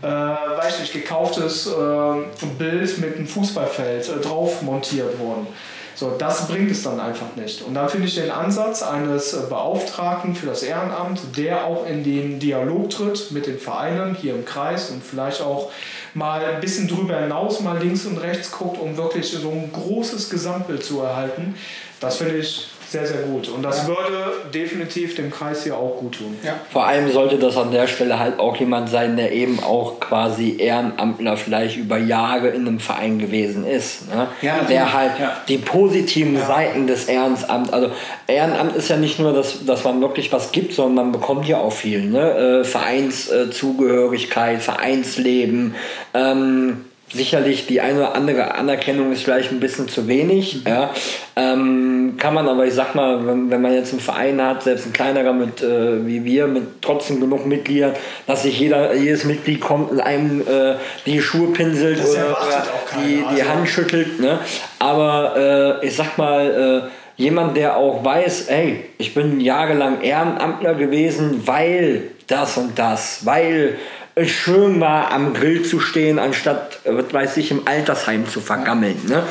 [0.04, 5.48] äh, weiß nicht, gekauftes äh, Bild mit einem Fußballfeld äh, drauf montiert wurden.
[5.96, 7.62] So, das bringt es dann einfach nicht.
[7.62, 12.40] Und dann finde ich den Ansatz eines Beauftragten für das Ehrenamt, der auch in den
[12.40, 15.72] Dialog tritt mit den Vereinen hier im Kreis und vielleicht auch
[16.14, 20.30] mal ein bisschen drüber hinaus, mal links und rechts guckt, um wirklich so ein großes
[20.30, 21.56] Gesamtbild zu erhalten.
[22.00, 23.50] Das finde ich sehr, sehr gut.
[23.50, 23.88] Und das ja.
[23.88, 26.38] würde definitiv dem Kreis hier auch gut tun.
[26.44, 26.54] Ja.
[26.72, 30.58] Vor allem sollte das an der Stelle halt auch jemand sein, der eben auch quasi
[30.60, 34.14] Ehrenamtler vielleicht über Jahre in einem Verein gewesen ist.
[34.14, 34.28] Ne?
[34.44, 35.38] Ja, der halt ja.
[35.48, 37.90] die positiven Seiten des Ehrenamts, also
[38.28, 41.58] Ehrenamt ist ja nicht nur, dass, dass man wirklich was gibt, sondern man bekommt ja
[41.58, 42.04] auch viel.
[42.06, 42.62] Ne?
[42.62, 45.74] Äh, Vereinszugehörigkeit, Vereinsleben.
[46.14, 50.56] Ähm, sicherlich die eine oder andere Anerkennung ist vielleicht ein bisschen zu wenig.
[50.56, 50.62] Mhm.
[50.68, 50.90] Ja.
[51.36, 54.88] Ähm, kann man aber, ich sag mal, wenn, wenn man jetzt einen Verein hat, selbst
[54.88, 57.94] ein kleinerer mit, äh, wie wir, mit trotzdem genug Mitgliedern,
[58.28, 62.66] dass sich jeder, jedes Mitglied kommt und einem äh, die Schuhe pinselt das oder, oder
[63.04, 63.50] die, die also.
[63.50, 64.20] Hand schüttelt.
[64.20, 64.40] Ne?
[64.80, 70.76] Aber äh, ich sag mal, äh, jemand, der auch weiß, ey, ich bin jahrelang Ehrenamtler
[70.76, 73.78] gewesen, weil das und das, weil
[74.16, 79.00] es schön war, am Grill zu stehen, anstatt, was weiß ich, im Altersheim zu vergammeln.
[79.08, 79.24] Ne?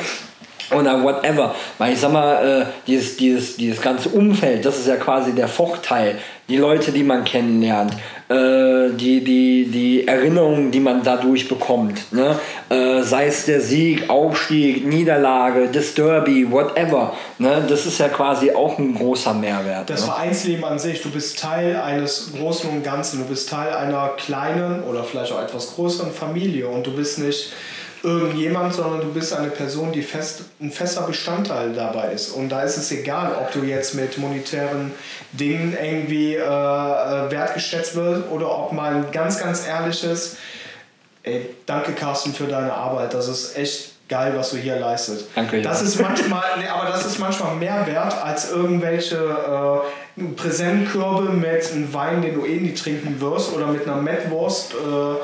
[0.71, 1.55] Oder whatever.
[1.77, 5.47] Weil ich sag mal, äh, dieses, dieses, dieses ganze Umfeld, das ist ja quasi der
[5.47, 6.17] Vorteil.
[6.49, 7.93] Die Leute, die man kennenlernt,
[8.29, 12.11] äh, die, die, die Erinnerungen, die man dadurch bekommt.
[12.11, 12.37] Ne?
[12.69, 17.13] Äh, sei es der Sieg, Aufstieg, Niederlage, das Derby, whatever.
[17.37, 17.63] Ne?
[17.67, 19.89] Das ist ja quasi auch ein großer Mehrwert.
[19.89, 20.07] Das ne?
[20.07, 24.83] Vereinsleben an sich, du bist Teil eines Großen und Ganzen, du bist Teil einer kleinen
[24.83, 27.53] oder vielleicht auch etwas größeren Familie und du bist nicht
[28.03, 32.31] irgendjemand, sondern du bist eine Person, die fest, ein fester Bestandteil dabei ist.
[32.31, 34.91] Und da ist es egal, ob du jetzt mit monetären
[35.31, 40.35] Dingen irgendwie äh, äh wertgeschätzt wirst oder ob man ganz, ganz ehrliches,
[41.23, 45.27] ey, danke Carsten für deine Arbeit, das ist echt geil, was du hier leistest.
[45.33, 45.61] Danke.
[45.61, 49.15] Das ist manchmal, nee, aber das ist manchmal mehr wert als irgendwelche
[50.17, 54.73] äh, Präsentkörbe mit einem Wein, den du eh nie trinken wirst oder mit einer Mettwurst.
[54.73, 55.15] Äh,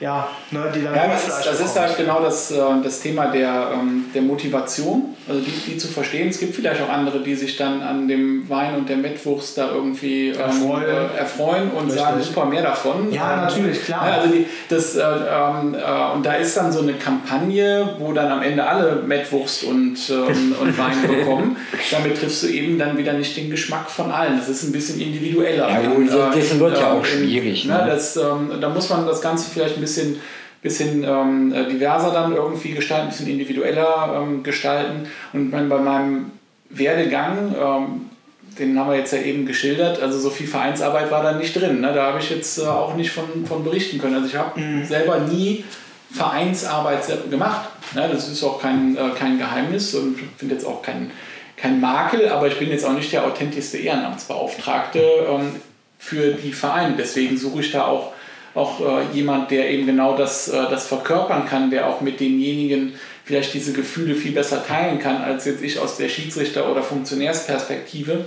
[0.00, 3.26] ja, ne, die dann ja, das, ist, das ist halt genau das, äh, das Thema
[3.26, 6.30] der, ähm, der Motivation, also die, die zu verstehen.
[6.30, 9.70] Es gibt vielleicht auch andere, die sich dann an dem Wein und der Mettwurst da
[9.70, 12.00] irgendwie ähm, erfreuen, äh, erfreuen und Richtig.
[12.00, 13.12] sagen, super, mehr davon.
[13.12, 14.08] Ja, ähm, natürlich, klar.
[14.08, 18.32] Ja, also die, das, äh, äh, und da ist dann so eine Kampagne, wo dann
[18.32, 21.58] am Ende alle Mettwurst und, und Wein bekommen.
[21.90, 24.38] Damit triffst du eben dann wieder nicht den Geschmack von allen.
[24.38, 25.68] Das ist ein bisschen individueller.
[25.68, 27.66] Ja, gut, das, das wird ja auch schwierig.
[27.66, 27.84] Ne?
[27.86, 30.20] Das, ähm, da muss man das Ganze vielleicht ein bisschen bisschen,
[30.62, 35.08] bisschen ähm, äh, diverser dann irgendwie gestalten, ein bisschen individueller ähm, gestalten.
[35.32, 36.32] Und bei meinem
[36.70, 38.10] Werdegang ähm,
[38.58, 40.02] den haben wir jetzt ja eben geschildert.
[40.02, 41.80] Also so viel Vereinsarbeit war da nicht drin.
[41.80, 41.92] Ne?
[41.92, 44.14] Da habe ich jetzt äh, auch nicht von, von berichten können.
[44.14, 44.84] Also ich habe mhm.
[44.84, 45.64] selber nie
[46.10, 47.70] Vereinsarbeit gemacht.
[47.94, 48.08] Ne?
[48.12, 51.10] Das ist auch kein, äh, kein Geheimnis und finde jetzt auch kein,
[51.56, 55.56] kein Makel, aber ich bin jetzt auch nicht der authentischste Ehrenamtsbeauftragte ähm,
[55.98, 56.94] für die Vereine.
[56.98, 58.12] Deswegen suche ich da auch,
[58.54, 62.94] auch äh, jemand, der eben genau das, äh, das verkörpern kann, der auch mit denjenigen
[63.24, 68.24] vielleicht diese Gefühle viel besser teilen kann, als jetzt ich aus der Schiedsrichter- oder Funktionärsperspektive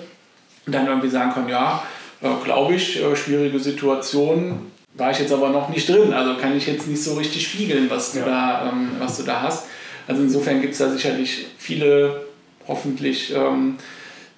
[0.65, 1.83] und dann irgendwie sagen kann, ja,
[2.21, 6.55] äh, glaube ich, äh, schwierige Situation, war ich jetzt aber noch nicht drin, also kann
[6.55, 8.25] ich jetzt nicht so richtig spiegeln, was du, ja.
[8.25, 9.65] da, ähm, was du da hast.
[10.07, 12.25] Also insofern gibt es da sicherlich viele,
[12.67, 13.75] hoffentlich ähm,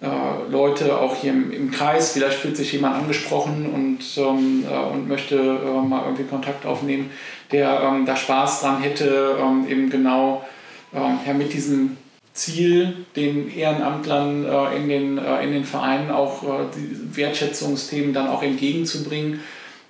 [0.01, 4.93] äh, Leute auch hier im, im, Kreis, vielleicht fühlt sich jemand angesprochen und, ähm, äh,
[4.93, 7.11] und möchte äh, mal irgendwie Kontakt aufnehmen,
[7.51, 10.45] der ähm, da Spaß dran hätte, ähm, eben genau
[10.93, 11.97] ähm, ja, mit diesem
[12.33, 18.27] Ziel, den Ehrenamtlern äh, in, den, äh, in den Vereinen auch äh, die Wertschätzungsthemen dann
[18.27, 19.39] auch entgegenzubringen,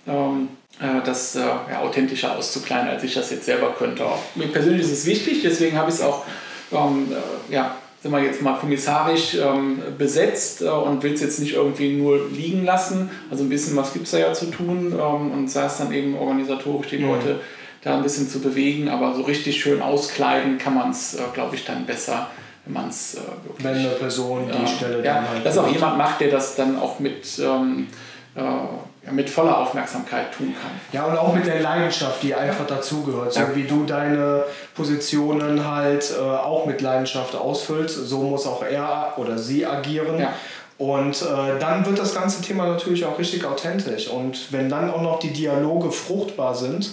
[0.08, 4.06] ähm, äh, das äh, ja, authentischer auszukleiden, als ich das jetzt selber könnte.
[4.06, 6.24] Auch mir persönlich ist es wichtig, deswegen habe ich es auch
[6.72, 11.40] ähm, äh, ja, sind wir jetzt mal kommissarisch ähm, besetzt äh, und will es jetzt
[11.40, 13.10] nicht irgendwie nur liegen lassen.
[13.32, 15.92] Also ein bisschen was gibt es da ja zu tun ähm, und sei es dann
[15.92, 17.08] eben organisatorisch die mhm.
[17.08, 17.40] Leute
[17.82, 21.56] da ein bisschen zu bewegen, aber so richtig schön auskleiden kann man es, äh, glaube
[21.56, 22.30] ich, dann besser,
[22.66, 23.66] wenn man es äh, wirklich.
[23.66, 25.44] Wenn eine Person die Stelle ja, dann halt.
[25.44, 27.40] Dass auch jemand macht, der das dann auch mit.
[27.40, 27.88] Ähm,
[28.36, 28.42] äh,
[29.12, 30.72] mit voller Aufmerksamkeit tun kann.
[30.92, 32.76] Ja, und auch mit der Leidenschaft, die einfach ja.
[32.76, 33.34] dazugehört.
[33.34, 33.56] So ja.
[33.56, 39.38] wie du deine Positionen halt äh, auch mit Leidenschaft ausfüllst, so muss auch er oder
[39.38, 40.20] sie agieren.
[40.20, 40.34] Ja.
[40.78, 44.10] Und äh, dann wird das ganze Thema natürlich auch richtig authentisch.
[44.10, 46.92] Und wenn dann auch noch die Dialoge fruchtbar sind,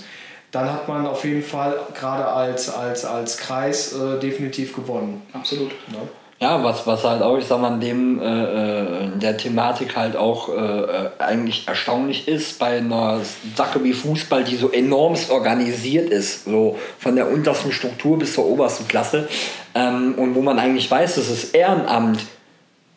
[0.52, 5.22] dann hat man auf jeden Fall gerade als, als, als Kreis äh, definitiv gewonnen.
[5.32, 5.72] Absolut.
[5.88, 5.98] Ja.
[6.42, 10.48] Ja, was, was halt auch, ich sag mal, dem, äh, äh der Thematik halt auch
[10.48, 13.20] äh, äh, eigentlich erstaunlich ist, bei einer
[13.54, 18.46] Sache wie Fußball, die so enormst organisiert ist, so von der untersten Struktur bis zur
[18.46, 19.28] obersten Klasse,
[19.76, 22.26] ähm, und wo man eigentlich weiß, dass das Ehrenamt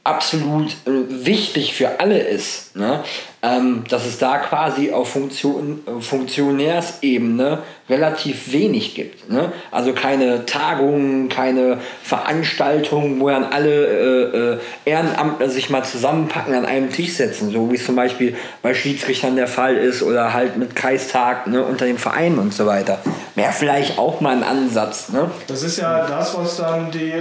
[0.05, 3.03] absolut äh, wichtig für alle ist, ne?
[3.41, 9.31] ähm, dass es da quasi auf Funktion, äh, Funktionärsebene relativ wenig gibt.
[9.31, 9.51] Ne?
[9.71, 16.67] Also keine Tagungen, keine Veranstaltungen, wo dann alle äh, äh, Ehrenamtler sich mal zusammenpacken, an
[16.67, 20.57] einem Tisch setzen, so wie es zum Beispiel bei Schiedsrichtern der Fall ist oder halt
[20.57, 22.99] mit Kreistag ne, unter den Vereinen und so weiter.
[23.33, 25.09] Wäre vielleicht auch mal ein Ansatz.
[25.09, 25.31] Ne?
[25.47, 27.11] Das ist ja das, was dann die...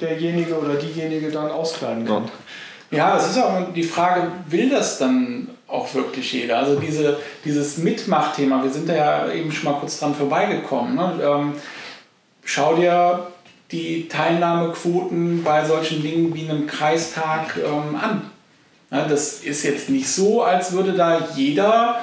[0.00, 2.30] Derjenige oder diejenige dann auskleiden kann.
[2.90, 6.58] Ja, es ist auch die Frage, will das dann auch wirklich jeder?
[6.58, 10.96] Also diese, dieses Mitmachthema, wir sind da ja eben schon mal kurz dran vorbeigekommen.
[10.96, 11.20] Ne?
[11.22, 11.52] Ähm,
[12.44, 13.28] schau dir
[13.70, 18.30] die Teilnahmequoten bei solchen Dingen wie einem Kreistag ähm, an.
[18.90, 22.00] Ja, das ist jetzt nicht so, als würde da jeder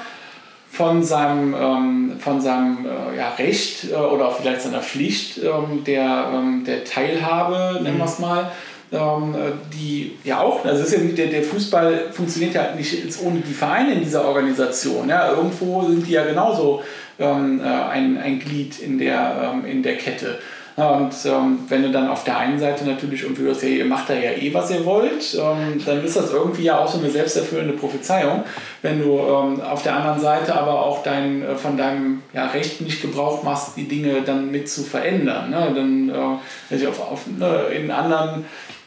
[0.70, 6.30] von seinem, ähm, von seinem äh, ja, Recht äh, oder vielleicht seiner Pflicht ähm, der,
[6.34, 8.52] ähm, der Teilhabe, nennen wir es mal,
[8.92, 13.40] ähm, äh, die ja auch, also ist ja der, der Fußball funktioniert ja nicht ohne
[13.40, 15.08] die Vereine in dieser Organisation.
[15.08, 15.30] Ja?
[15.30, 16.82] Irgendwo sind die ja genauso
[17.18, 20.38] ähm, äh, ein, ein Glied in der, ähm, in der Kette.
[20.78, 24.08] Und ähm, wenn du dann auf der einen Seite natürlich irgendwie hörst, hey, ihr macht
[24.08, 27.10] da ja eh, was ihr wollt, ähm, dann ist das irgendwie ja auch so eine
[27.10, 28.44] selbsterfüllende Prophezeiung.
[28.80, 32.80] Wenn du ähm, auf der anderen Seite aber auch dein, äh, von deinem ja, Recht
[32.80, 35.50] nicht Gebrauch machst, die Dinge dann mit zu verändern.
[35.50, 35.72] Ne?
[35.74, 38.44] Dann äh, auf, auf, ne, in anderen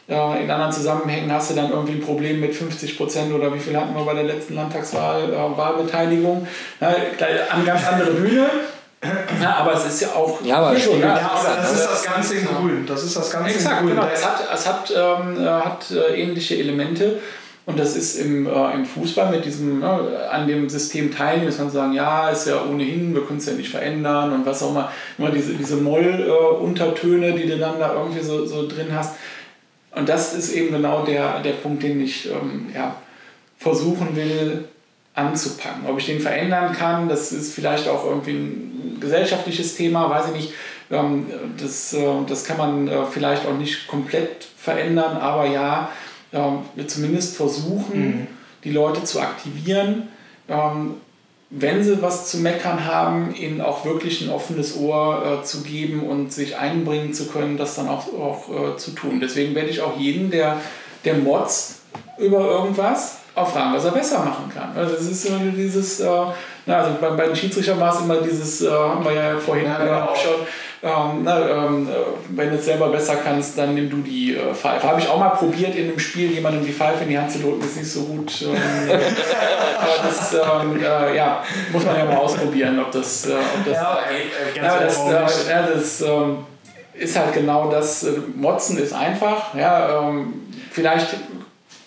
[0.08, 3.74] in anderen Zusammenhängen hast du dann irgendwie ein Problem mit 50 Prozent oder wie viel
[3.76, 6.46] hatten wir bei der letzten Landtagswahl äh, Wahlbeteiligung.
[6.80, 6.96] Ne?
[7.50, 8.46] An ganz andere Bühne.
[9.40, 12.36] Ja, aber es ist ja auch ja, aber schon, ja, aber das ist das Ganze
[12.36, 12.86] in Grün.
[12.86, 13.96] Das ist das Ganze Exakt, in Grün.
[13.96, 14.08] Genau.
[14.12, 17.18] Es hat, es hat, ähm, hat äh, ähnliche Elemente.
[17.64, 21.58] Und das ist im, äh, im Fußball mit diesem, äh, an dem System teilnehmen, dass
[21.58, 24.70] man sagen, ja, ist ja ohnehin, wir können es ja nicht verändern und was auch
[24.70, 24.90] immer.
[25.18, 29.16] Immer diese, diese Moll-Untertöne, äh, die du dann da irgendwie so, so drin hast.
[29.94, 32.96] Und das ist eben genau der, der Punkt, den ich ähm, ja,
[33.58, 34.64] versuchen will
[35.14, 35.86] anzupacken.
[35.86, 40.34] Ob ich den verändern kann, das ist vielleicht auch irgendwie ein gesellschaftliches Thema, weiß ich
[40.34, 40.52] nicht.
[40.90, 41.26] Ähm,
[41.60, 45.90] das, äh, das kann man äh, vielleicht auch nicht komplett verändern, aber ja,
[46.32, 48.26] ähm, wir zumindest versuchen, mhm.
[48.64, 50.08] die Leute zu aktivieren,
[50.48, 50.94] ähm,
[51.50, 56.02] wenn sie was zu meckern haben, ihnen auch wirklich ein offenes Ohr äh, zu geben
[56.02, 59.20] und sich einbringen zu können, das dann auch, auch zu tun.
[59.20, 60.62] Deswegen werde ich auch jeden, der,
[61.04, 61.80] der motzt
[62.18, 64.74] über irgendwas, auch fragen, was er besser machen kann.
[64.74, 66.24] Also das ist immer dieses, äh,
[66.66, 69.66] na, also bei, bei den Schiedsrichtern war es immer dieses, äh, haben wir ja vorhin
[69.66, 70.00] ja, genau.
[70.02, 70.34] auch schon,
[70.84, 71.92] ähm, na, ähm, äh,
[72.36, 74.86] wenn du es selber besser kannst, dann nimm du die äh, Pfeife.
[74.86, 77.38] Habe ich auch mal probiert in einem Spiel, jemandem die Pfeife in die Hand zu
[77.38, 78.42] drücken, ist nicht so gut.
[78.42, 78.56] Ähm,
[79.78, 83.74] aber das ähm, äh, ja, muss man ja mal ausprobieren, ob das, äh, ob das
[83.74, 84.56] ja, geht.
[84.56, 86.38] Äh, ja, das, ja, das ähm,
[86.94, 88.06] ist halt genau das.
[88.34, 89.54] Motzen ist einfach.
[89.54, 90.32] Ja, ähm,
[90.70, 91.16] vielleicht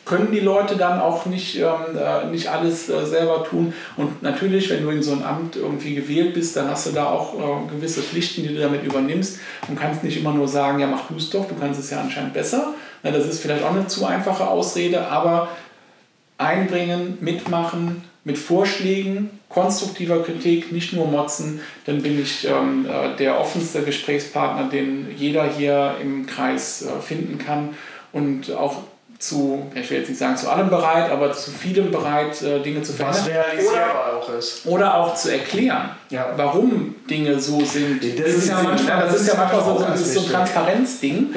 [0.05, 3.73] können die Leute dann auch nicht, ähm, äh, nicht alles äh, selber tun.
[3.97, 7.07] Und natürlich, wenn du in so ein Amt irgendwie gewählt bist, dann hast du da
[7.07, 10.87] auch äh, gewisse Pflichten, die du damit übernimmst und kannst nicht immer nur sagen, ja,
[10.87, 12.75] mach du es doch, du kannst es ja anscheinend besser.
[13.01, 15.49] Na, das ist vielleicht auch eine zu einfache Ausrede, aber
[16.37, 23.39] einbringen, mitmachen, mit Vorschlägen, konstruktiver Kritik, nicht nur motzen, dann bin ich ähm, äh, der
[23.39, 27.75] offenste Gesprächspartner, den jeder hier im Kreis äh, finden kann
[28.11, 28.83] und auch
[29.17, 32.81] zu, ich will jetzt nicht sagen zu allem bereit, aber zu vielem bereit, äh, Dinge
[32.81, 33.21] zu verändern.
[33.21, 34.65] Was realisierbar oder, auch ist.
[34.65, 36.33] Oder auch zu erklären, ja.
[36.35, 38.03] warum Dinge so sind.
[38.03, 41.29] Das, das ist, ja manchmal, das, das ist ja manchmal so, so, so ein Transparenzding,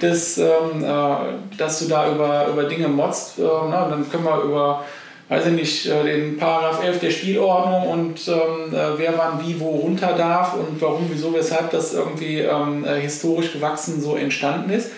[0.00, 3.38] dass, ähm, äh, dass du da über, über Dinge motzt.
[3.38, 4.84] Äh, na, dann können wir über
[5.28, 9.58] weiß ich nicht, äh, den Paragraph 11 der Spielordnung und ähm, äh, wer wann wie
[9.58, 14.70] wo runter darf und warum, wieso, weshalb das irgendwie ähm, äh, historisch gewachsen so entstanden
[14.70, 14.90] ist.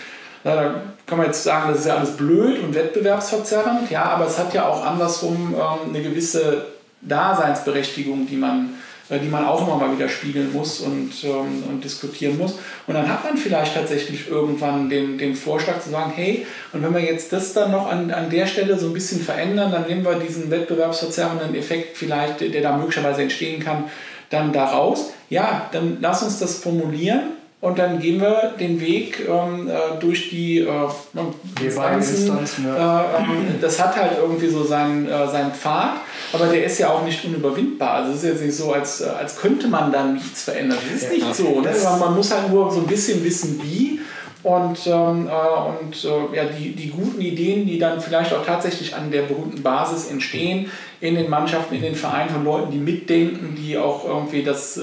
[0.43, 0.75] Da
[1.07, 4.53] kann man jetzt sagen, das ist ja alles blöd und wettbewerbsverzerrend, ja, aber es hat
[4.53, 6.67] ja auch andersrum ähm, eine gewisse
[7.01, 8.75] Daseinsberechtigung, die man,
[9.09, 12.59] äh, die man auch immer mal wieder spiegeln muss und, ähm, und diskutieren muss.
[12.89, 16.93] Und dann hat man vielleicht tatsächlich irgendwann den, den Vorschlag zu sagen, hey, und wenn
[16.93, 20.05] wir jetzt das dann noch an, an der Stelle so ein bisschen verändern, dann nehmen
[20.05, 23.85] wir diesen wettbewerbsverzerrenden Effekt vielleicht, der da möglicherweise entstehen kann,
[24.31, 25.13] dann daraus.
[25.31, 30.29] Ja, dann lass uns das formulieren und dann gehen wir den Weg ähm, äh, durch
[30.29, 32.17] die, äh, Instanzen.
[32.17, 33.03] Instanzen ja.
[33.03, 35.95] äh, ähm, das hat halt irgendwie so seinen, äh, seinen Pfad,
[36.35, 37.95] aber der ist ja auch nicht unüberwindbar.
[37.95, 40.79] Also es ist jetzt nicht so, als, äh, als könnte man dann nichts verändern.
[40.85, 41.61] Das ist ja, nicht so.
[41.61, 41.73] Ne?
[41.99, 44.01] Man muss halt nur so ein bisschen wissen, wie.
[44.43, 49.11] Und, ähm, äh, und ja, die, die guten Ideen, die dann vielleicht auch tatsächlich an
[49.11, 53.77] der berühmten Basis entstehen, in den Mannschaften, in den Vereinen von Leuten, die mitdenken, die
[53.77, 54.81] auch irgendwie das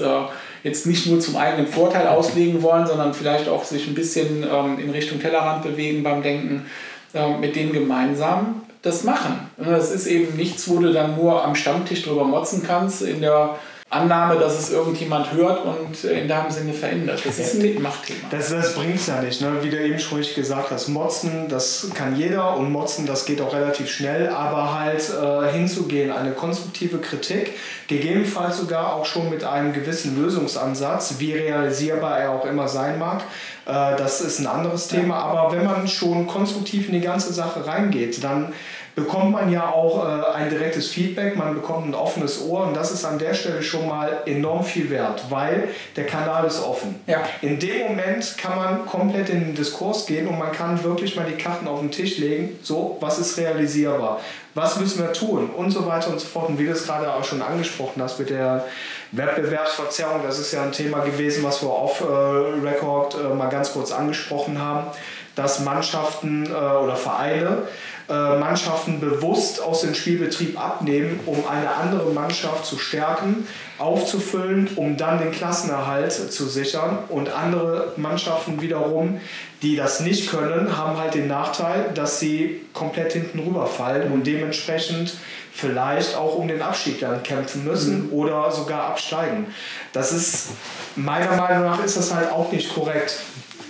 [0.64, 4.78] jetzt nicht nur zum eigenen Vorteil auslegen wollen, sondern vielleicht auch sich ein bisschen ähm,
[4.80, 6.66] in Richtung Tellerrand bewegen beim Denken,
[7.12, 9.50] äh, mit denen gemeinsam das machen.
[9.56, 13.56] Das ist eben nichts, wo du dann nur am Stammtisch drüber motzen kannst, in der
[13.94, 17.22] Annahme, dass es irgendjemand hört und in dem Sinne verändert.
[17.24, 18.28] Das ist ein Mitmachthema.
[18.30, 19.40] Das, das bringt es ja nicht.
[19.40, 19.58] Ne?
[19.62, 23.40] Wie du eben schon richtig gesagt hast, Motzen, das kann jeder und Motzen, das geht
[23.40, 27.52] auch relativ schnell, aber halt äh, hinzugehen, eine konstruktive Kritik,
[27.86, 33.22] gegebenenfalls sogar auch schon mit einem gewissen Lösungsansatz, wie realisierbar er auch immer sein mag,
[33.66, 35.16] äh, das ist ein anderes Thema.
[35.16, 38.52] Aber wenn man schon konstruktiv in die ganze Sache reingeht, dann
[38.94, 42.92] bekommt man ja auch äh, ein direktes Feedback, man bekommt ein offenes Ohr und das
[42.92, 47.00] ist an der Stelle schon mal enorm viel wert, weil der Kanal ist offen.
[47.06, 47.22] Ja.
[47.42, 51.26] In dem Moment kann man komplett in den Diskurs gehen und man kann wirklich mal
[51.26, 54.20] die Karten auf den Tisch legen, so, was ist realisierbar,
[54.54, 56.48] was müssen wir tun und so weiter und so fort.
[56.48, 58.64] Und wie du es gerade auch schon angesprochen hast mit der
[59.12, 64.60] Wettbewerbsverzerrung, das ist ja ein Thema gewesen, was wir off-Record äh, mal ganz kurz angesprochen
[64.60, 64.86] haben,
[65.34, 67.62] dass Mannschaften äh, oder Vereine
[68.06, 73.46] äh, Mannschaften bewusst aus dem Spielbetrieb abnehmen, um eine andere Mannschaft zu stärken,
[73.78, 76.98] aufzufüllen, um dann den Klassenerhalt zu sichern.
[77.08, 79.20] Und andere Mannschaften wiederum,
[79.62, 85.14] die das nicht können, haben halt den Nachteil, dass sie komplett hinten rüberfallen und dementsprechend
[85.54, 88.12] vielleicht auch um den Abstieg dann kämpfen müssen mhm.
[88.12, 89.46] oder sogar absteigen.
[89.94, 90.48] Das ist
[90.94, 93.16] meiner Meinung nach ist das halt auch nicht korrekt.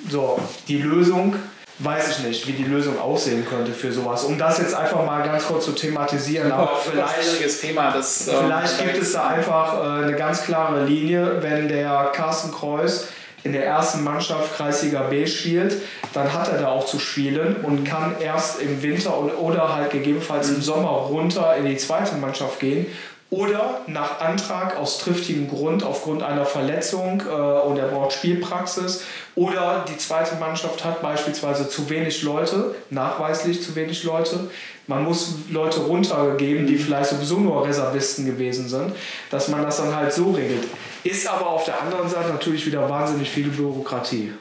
[0.09, 1.37] So, die Lösung
[1.79, 4.25] weiß ich nicht, wie die Lösung aussehen könnte für sowas.
[4.25, 6.53] Um das jetzt einfach mal ganz kurz zu thematisieren.
[6.53, 11.43] Aber vielleicht, Thema, das, ähm, vielleicht gibt es da einfach äh, eine ganz klare Linie,
[11.43, 13.09] wenn der Carsten Kreuz
[13.43, 15.77] in der ersten Mannschaft Kreisliga B spielt,
[16.15, 20.49] dann hat er da auch zu spielen und kann erst im Winter oder halt gegebenenfalls
[20.49, 22.87] im Sommer runter in die zweite Mannschaft gehen
[23.35, 29.03] oder nach Antrag aus triftigem Grund aufgrund einer Verletzung äh, und er braucht Spielpraxis
[29.35, 34.49] oder die zweite Mannschaft hat beispielsweise zu wenig Leute, nachweislich zu wenig Leute.
[34.87, 38.93] Man muss Leute runtergeben, die vielleicht sowieso nur Reservisten gewesen sind,
[39.31, 40.65] dass man das dann halt so regelt.
[41.03, 44.33] Ist aber auf der anderen Seite natürlich wieder wahnsinnig viel Bürokratie.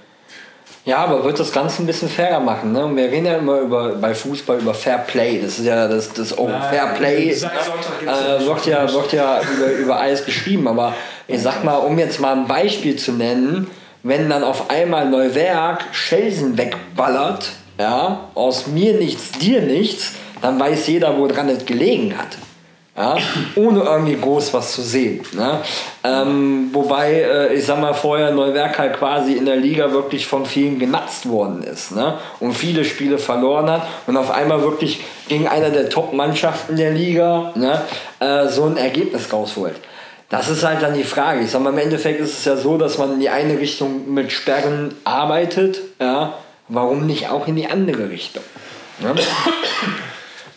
[0.85, 2.73] Ja, aber wird das Ganze ein bisschen fairer machen.
[2.73, 2.83] Ne?
[2.83, 5.39] Und wir reden ja immer über, bei Fußball über Fair Play.
[5.41, 7.41] Das ist ja das, das oh, Fair Play äh,
[8.45, 10.67] wird ja, wird ja über, über alles geschrieben.
[10.67, 10.93] Aber
[11.27, 13.67] ich sag mal, um jetzt mal ein Beispiel zu nennen,
[14.03, 20.87] wenn dann auf einmal Neuwerk Schelsen wegballert, ja, aus mir nichts, dir nichts, dann weiß
[20.87, 22.37] jeder, woran es gelegen hat.
[22.95, 23.17] Ja,
[23.55, 25.25] ohne irgendwie groß was zu sehen.
[25.31, 25.61] Ne?
[26.03, 30.45] Ähm, wobei, äh, ich sag mal, vorher Neuwerk halt quasi in der Liga wirklich von
[30.45, 32.19] vielen genatzt worden ist ne?
[32.39, 37.51] und viele Spiele verloren hat und auf einmal wirklich gegen einer der Top-Mannschaften der Liga
[37.55, 37.81] ne?
[38.19, 39.75] äh, so ein Ergebnis rausholt.
[40.29, 41.41] Das ist halt dann die Frage.
[41.41, 44.13] Ich sag mal, im Endeffekt ist es ja so, dass man in die eine Richtung
[44.13, 45.81] mit Sperren arbeitet.
[45.99, 46.35] Ja?
[46.67, 48.43] Warum nicht auch in die andere Richtung?
[48.99, 49.15] Ne?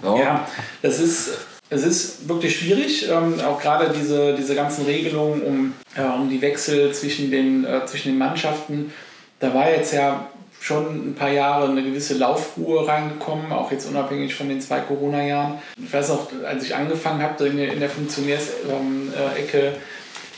[0.02, 0.18] So.
[0.18, 0.46] Ja,
[0.82, 6.02] das ist es ist wirklich schwierig, ähm, auch gerade diese, diese ganzen Regelungen um, äh,
[6.02, 8.92] um die Wechsel zwischen den, äh, zwischen den Mannschaften.
[9.40, 10.28] Da war jetzt ja
[10.60, 15.58] schon ein paar Jahre eine gewisse Laufruhe reingekommen, auch jetzt unabhängig von den zwei Corona-Jahren.
[15.82, 19.72] Ich weiß auch, als ich angefangen habe in der, in der Funktionärsecke, ähm, äh,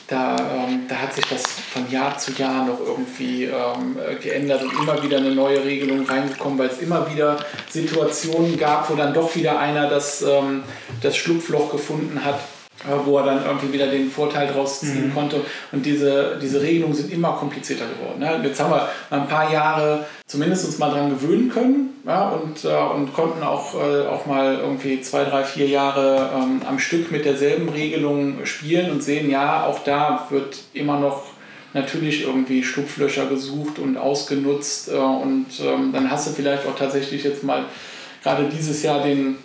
[0.09, 4.73] da, ähm, da hat sich das von Jahr zu Jahr noch irgendwie ähm, geändert und
[4.83, 9.37] immer wieder eine neue Regelung reingekommen, weil es immer wieder Situationen gab, wo dann doch
[9.37, 10.65] wieder einer das, ähm,
[11.03, 12.41] das Schlupfloch gefunden hat
[13.05, 15.15] wo er dann irgendwie wieder den Vorteil draus ziehen mhm.
[15.15, 15.41] konnte.
[15.73, 18.21] Und diese, diese Regelungen sind immer komplizierter geworden.
[18.21, 18.41] Ne?
[18.45, 22.69] Jetzt haben wir ein paar Jahre zumindest uns mal dran gewöhnen können ja, und, äh,
[22.69, 27.25] und konnten auch, äh, auch mal irgendwie zwei, drei, vier Jahre ähm, am Stück mit
[27.25, 31.25] derselben Regelung spielen und sehen, ja, auch da wird immer noch
[31.75, 34.89] natürlich irgendwie Schlupflöcher gesucht und ausgenutzt.
[34.89, 37.65] Äh, und ähm, dann hast du vielleicht auch tatsächlich jetzt mal
[38.23, 39.37] gerade dieses Jahr den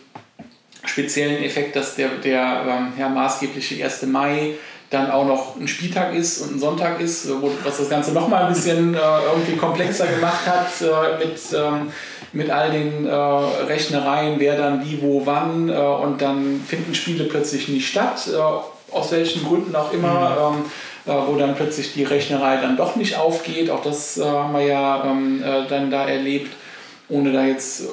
[0.85, 4.03] speziellen Effekt, dass der, der ähm, ja, maßgebliche 1.
[4.03, 4.55] Mai
[4.89, 8.43] dann auch noch ein Spieltag ist und ein Sonntag ist, wo, was das Ganze nochmal
[8.43, 8.97] ein bisschen äh,
[9.31, 11.91] irgendwie komplexer gemacht hat äh, mit, ähm,
[12.31, 17.23] mit all den äh, Rechnereien, wer dann wie, wo, wann äh, und dann finden Spiele
[17.23, 20.51] plötzlich nicht statt, äh, aus welchen Gründen auch immer.
[20.51, 20.57] Mhm.
[20.57, 20.65] Ähm,
[21.05, 23.69] äh, wo dann plötzlich die Rechnerei dann doch nicht aufgeht.
[23.69, 26.55] Auch das haben wir ja ähm, dann da erlebt,
[27.09, 27.83] ohne da jetzt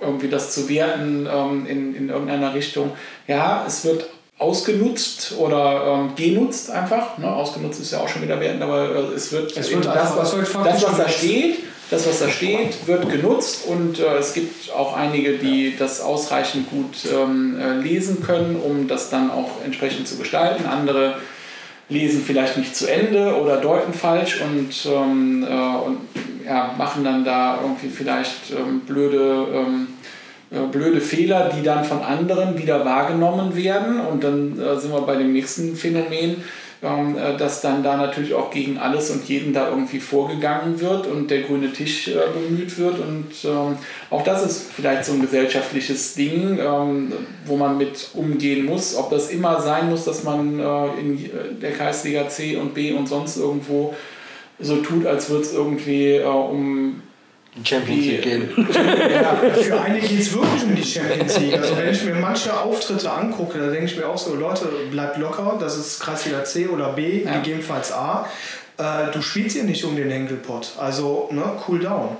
[0.00, 2.92] irgendwie das zu werten ähm, in, in irgendeiner Richtung.
[3.26, 4.06] Ja, es wird
[4.38, 7.18] ausgenutzt oder ähm, genutzt einfach.
[7.18, 7.32] Ne?
[7.32, 10.32] Ausgenutzt ist ja auch schon wieder wertend, aber äh, es wird, es wird das, was,
[10.32, 11.58] das, was da steht,
[11.90, 16.68] das, was da steht, wird genutzt und äh, es gibt auch einige, die das ausreichend
[16.68, 20.66] gut ähm, äh, lesen können, um das dann auch entsprechend zu gestalten.
[20.66, 21.16] Andere
[21.88, 25.98] lesen vielleicht nicht zu Ende oder deuten falsch und, ähm, äh, und
[26.46, 29.88] ja, machen dann da irgendwie vielleicht ähm, blöde, ähm,
[30.50, 34.00] äh, blöde Fehler, die dann von anderen wieder wahrgenommen werden.
[34.00, 36.42] Und dann äh, sind wir bei dem nächsten Phänomen,
[36.84, 41.42] dass dann da natürlich auch gegen alles und jeden da irgendwie vorgegangen wird und der
[41.42, 42.98] grüne Tisch äh, bemüht wird.
[42.98, 43.76] Und ähm,
[44.10, 47.12] auch das ist vielleicht so ein gesellschaftliches Ding, ähm,
[47.46, 48.96] wo man mit umgehen muss.
[48.96, 51.30] Ob das immer sein muss, dass man äh, in
[51.62, 53.94] der Kreisliga C und B und sonst irgendwo
[54.58, 57.02] so tut, als würde es irgendwie äh, um
[57.62, 58.50] Champions League gehen.
[59.12, 61.56] ja, für einige geht es wirklich um die Champions League.
[61.56, 65.18] Also wenn ich mir manche Auftritte angucke, da denke ich mir auch so, Leute, bleibt
[65.18, 67.34] locker, das ist Kreisliga C oder B, ja.
[67.34, 68.28] gegebenenfalls A.
[68.76, 70.72] Äh, du spielst hier nicht um den Henkelpott.
[70.78, 72.16] Also, ne, cool down.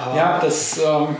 [0.00, 1.16] Aber ja, das, ähm,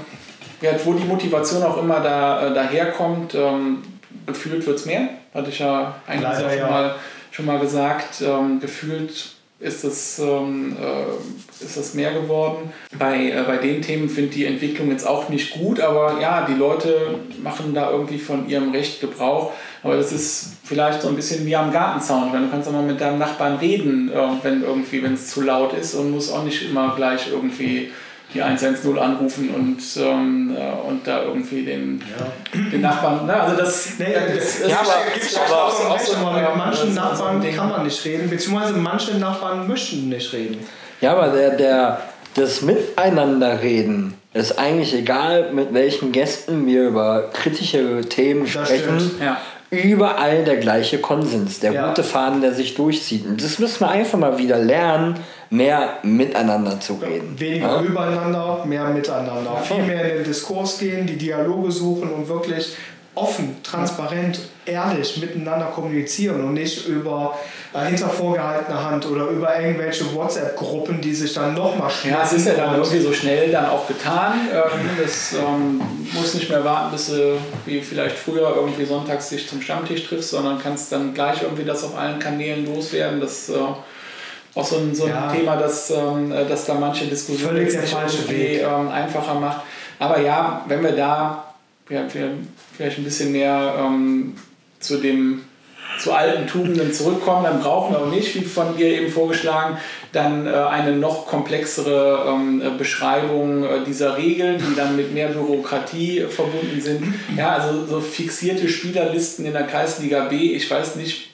[0.84, 3.82] wo die Motivation auch immer da, äh, daherkommt, ähm,
[4.26, 5.08] gefühlt wird es mehr.
[5.34, 6.70] Hatte ich ja eigentlich Leider, auch schon, ja.
[6.70, 6.94] Mal,
[7.32, 8.20] schon mal gesagt.
[8.20, 12.72] Ähm, gefühlt ist das, ähm, äh, ist das mehr geworden.
[12.98, 16.46] Bei, äh, bei den Themen finde ich die Entwicklung jetzt auch nicht gut, aber ja,
[16.46, 19.52] die Leute machen da irgendwie von ihrem Recht Gebrauch.
[19.82, 22.32] Aber das ist vielleicht so ein bisschen wie am Gartenzaun.
[22.32, 26.10] Du kannst auch mal mit deinem Nachbarn reden, äh, wenn es zu laut ist und
[26.10, 27.90] musst auch nicht immer gleich irgendwie
[28.34, 32.60] die 110 anrufen und, ähm, äh, und da irgendwie den, ja.
[32.70, 33.26] den Nachbarn.
[33.26, 33.34] Ne?
[33.34, 37.56] Also das, nee, das, das, ja, aber, gibt's aber auch, auch so mit manchen Nachbarn
[37.56, 40.58] kann man nicht reden, beziehungsweise manche Nachbarn möchten nicht reden.
[41.00, 42.00] Ja, aber der, der,
[42.34, 49.10] das Miteinanderreden ist eigentlich egal, mit welchen Gästen wir über kritische Themen das sprechen.
[49.20, 49.38] Ja
[49.70, 51.88] überall der gleiche Konsens, der ja.
[51.88, 53.26] rote Faden, der sich durchzieht.
[53.26, 55.14] Und das müssen wir einfach mal wieder lernen,
[55.48, 57.38] mehr miteinander zu reden.
[57.38, 57.82] Weniger ja?
[57.82, 59.52] übereinander, mehr miteinander.
[59.54, 59.56] Ja.
[59.56, 62.76] Viel mehr in den Diskurs gehen, die Dialoge suchen und wirklich
[63.20, 67.36] offen, transparent, ehrlich miteinander kommunizieren und nicht über
[67.72, 72.14] äh, hinter vorgehaltener Hand oder über irgendwelche WhatsApp-Gruppen, die sich dann nochmal schnell.
[72.14, 74.48] Ja, es ist ja dann irgendwie so schnell dann auch getan.
[74.52, 75.80] Ähm, das ähm,
[76.12, 80.30] muss nicht mehr warten, bis du wie vielleicht früher irgendwie sonntags dich zum Stammtisch triffst,
[80.30, 83.20] sondern kannst dann gleich irgendwie das auf allen Kanälen loswerden.
[83.20, 83.54] Das äh,
[84.54, 85.32] auch so ein, so ein ja.
[85.32, 89.62] Thema, das, ähm, äh, das da manche Diskussionen irgendwie ähm, einfacher macht.
[89.98, 91.49] Aber ja, wenn wir da
[91.90, 92.06] ja,
[92.76, 94.34] vielleicht ein bisschen mehr ähm,
[94.78, 95.42] zu dem
[95.98, 99.76] zu alten Tugenden zurückkommen, dann brauchen wir auch nicht, wie von dir eben vorgeschlagen,
[100.12, 105.28] dann äh, eine noch komplexere ähm, äh, Beschreibung äh, dieser Regeln, die dann mit mehr
[105.28, 107.14] Bürokratie verbunden sind.
[107.36, 111.30] Ja, also so fixierte Spielerlisten in der Kreisliga B, ich weiß nicht,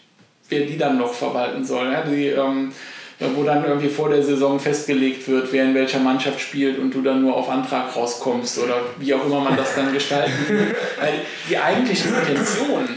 [0.49, 1.93] wer die dann noch verwalten soll.
[1.93, 2.73] Ja, die, ähm,
[3.19, 7.03] wo dann irgendwie vor der Saison festgelegt wird, wer in welcher Mannschaft spielt und du
[7.03, 10.77] dann nur auf Antrag rauskommst oder wie auch immer man das dann gestalten will.
[11.01, 11.15] Weil
[11.49, 12.89] die eigentliche Intention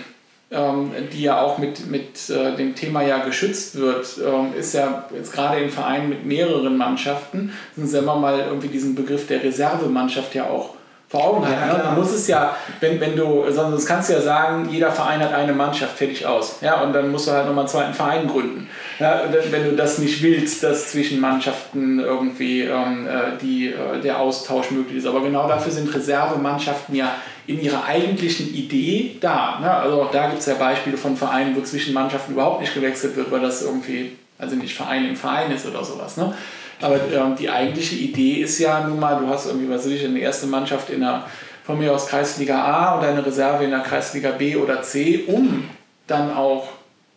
[0.51, 5.05] ähm, die ja auch mit, mit äh, dem Thema ja geschützt wird, ähm, ist ja
[5.13, 10.34] jetzt gerade in Vereinen mit mehreren Mannschaften, sind wir mal irgendwie diesen Begriff der Reservemannschaft
[10.34, 10.74] ja auch
[11.07, 11.67] vor Augen halten.
[11.67, 11.91] Ja?
[11.91, 15.34] Du musst es ja, wenn, wenn du, sonst kannst du ja sagen, jeder Verein hat
[15.34, 16.57] eine Mannschaft, fertig aus.
[16.61, 18.70] Ja, und dann musst du halt nochmal einen zweiten Verein gründen.
[19.00, 24.20] Ja, wenn du das nicht willst, dass zwischen Mannschaften irgendwie ähm, äh, die, äh, der
[24.20, 25.06] Austausch möglich ist.
[25.06, 27.16] Aber genau dafür sind Reservemannschaften ja
[27.47, 29.60] in ihrer eigentlichen Idee da.
[29.62, 29.72] Ne?
[29.72, 33.16] Also auch da gibt es ja Beispiele von Vereinen, wo zwischen Mannschaften überhaupt nicht gewechselt
[33.16, 36.18] wird, weil das irgendwie, also nicht Verein im Verein ist oder sowas.
[36.18, 36.34] Ne?
[36.82, 40.04] Aber ähm, die eigentliche Idee ist ja nun mal, du hast irgendwie, was weiß ich,
[40.04, 41.26] eine erste Mannschaft in der,
[41.64, 45.70] von mir aus Kreisliga A und eine Reserve in der Kreisliga B oder C, um
[46.06, 46.68] dann auch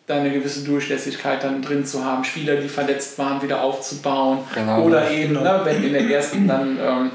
[0.08, 4.38] eine gewisse Durchlässigkeit dann drin zu haben, Spieler, die verletzt waren, wieder aufzubauen.
[4.54, 7.10] Genau, oder eben, ne, wenn in der ersten dann ähm,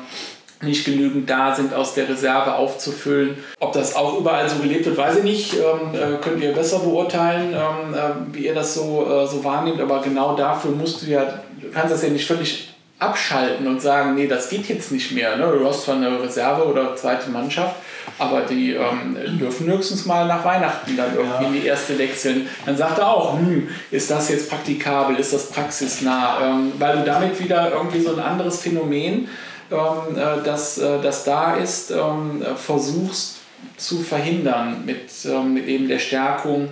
[0.61, 3.37] nicht genügend da sind, aus der Reserve aufzufüllen.
[3.59, 5.53] Ob das auch überall so gelebt wird, weiß ich nicht.
[5.53, 9.79] Ähm, äh, könnt ihr besser beurteilen, ähm, äh, wie ihr das so, äh, so wahrnehmt.
[9.79, 14.15] Aber genau dafür musst du ja, du kannst das ja nicht völlig abschalten und sagen,
[14.15, 15.37] nee, das geht jetzt nicht mehr.
[15.37, 15.51] Ne?
[15.51, 17.75] Du hast zwar eine Reserve oder zweite Mannschaft,
[18.17, 21.47] aber die ähm, dürfen höchstens mal nach Weihnachten dann irgendwie ja.
[21.47, 22.49] in die erste wechseln.
[22.65, 26.39] Dann sagt er auch, hm, ist das jetzt praktikabel, ist das praxisnah?
[26.41, 29.27] Ähm, weil du damit wieder irgendwie so ein anderes Phänomen
[29.69, 33.37] ähm, äh, das, äh, das da ist, ähm, versuchst
[33.75, 36.69] zu verhindern mit, ähm, mit eben der Stärkung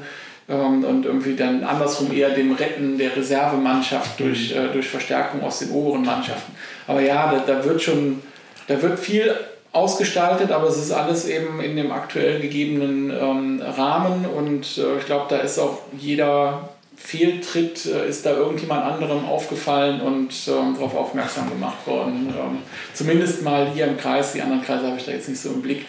[0.47, 4.73] und irgendwie dann andersrum eher dem Retten der Reservemannschaft durch, mhm.
[4.73, 6.53] durch Verstärkung aus den oberen Mannschaften.
[6.87, 8.21] Aber ja, da, da wird schon,
[8.67, 9.33] da wird viel
[9.71, 15.05] ausgestaltet, aber es ist alles eben in dem aktuell gegebenen ähm, Rahmen und äh, ich
[15.05, 20.95] glaube, da ist auch jeder Fehltritt äh, ist da irgendjemand anderem aufgefallen und ähm, darauf
[20.95, 22.29] aufmerksam gemacht worden.
[22.29, 22.59] Ähm,
[22.93, 25.61] zumindest mal hier im Kreis, die anderen Kreise habe ich da jetzt nicht so im
[25.61, 25.85] Blick.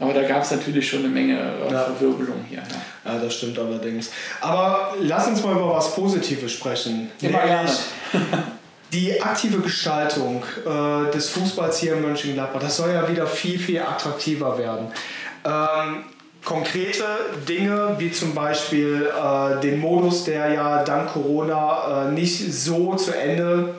[0.00, 1.84] Aber da gab es natürlich schon eine Menge äh, ja.
[1.84, 2.62] Verwirbelung hier.
[3.04, 3.12] Ja.
[3.12, 3.18] ja.
[3.18, 4.10] das stimmt allerdings.
[4.40, 7.10] Aber lass uns mal über was Positives sprechen.
[7.20, 7.70] Immer gerne.
[8.92, 13.80] Die aktive Gestaltung äh, des Fußballs hier in Mönchengladbach, das soll ja wieder viel, viel
[13.80, 14.88] attraktiver werden.
[15.44, 16.04] Ähm,
[16.44, 17.04] konkrete
[17.48, 23.16] Dinge, wie zum Beispiel äh, den Modus, der ja dank Corona äh, nicht so zu
[23.16, 23.74] Ende,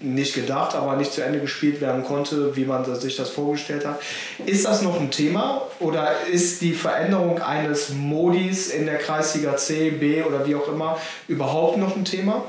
[0.00, 4.00] nicht gedacht, aber nicht zu Ende gespielt werden konnte, wie man sich das vorgestellt hat.
[4.46, 9.90] Ist das noch ein Thema oder ist die Veränderung eines Modis in der Kreisliga C,
[9.90, 12.44] B oder wie auch immer überhaupt noch ein Thema?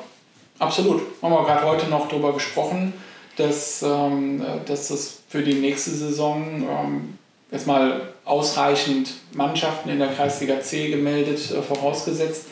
[0.59, 1.01] Absolut.
[1.21, 2.93] Haben wir gerade heute noch darüber gesprochen,
[3.37, 7.17] dass, ähm, dass das für die nächste Saison ähm,
[7.51, 12.45] jetzt mal ausreichend Mannschaften in der Kreisliga C gemeldet, äh, vorausgesetzt,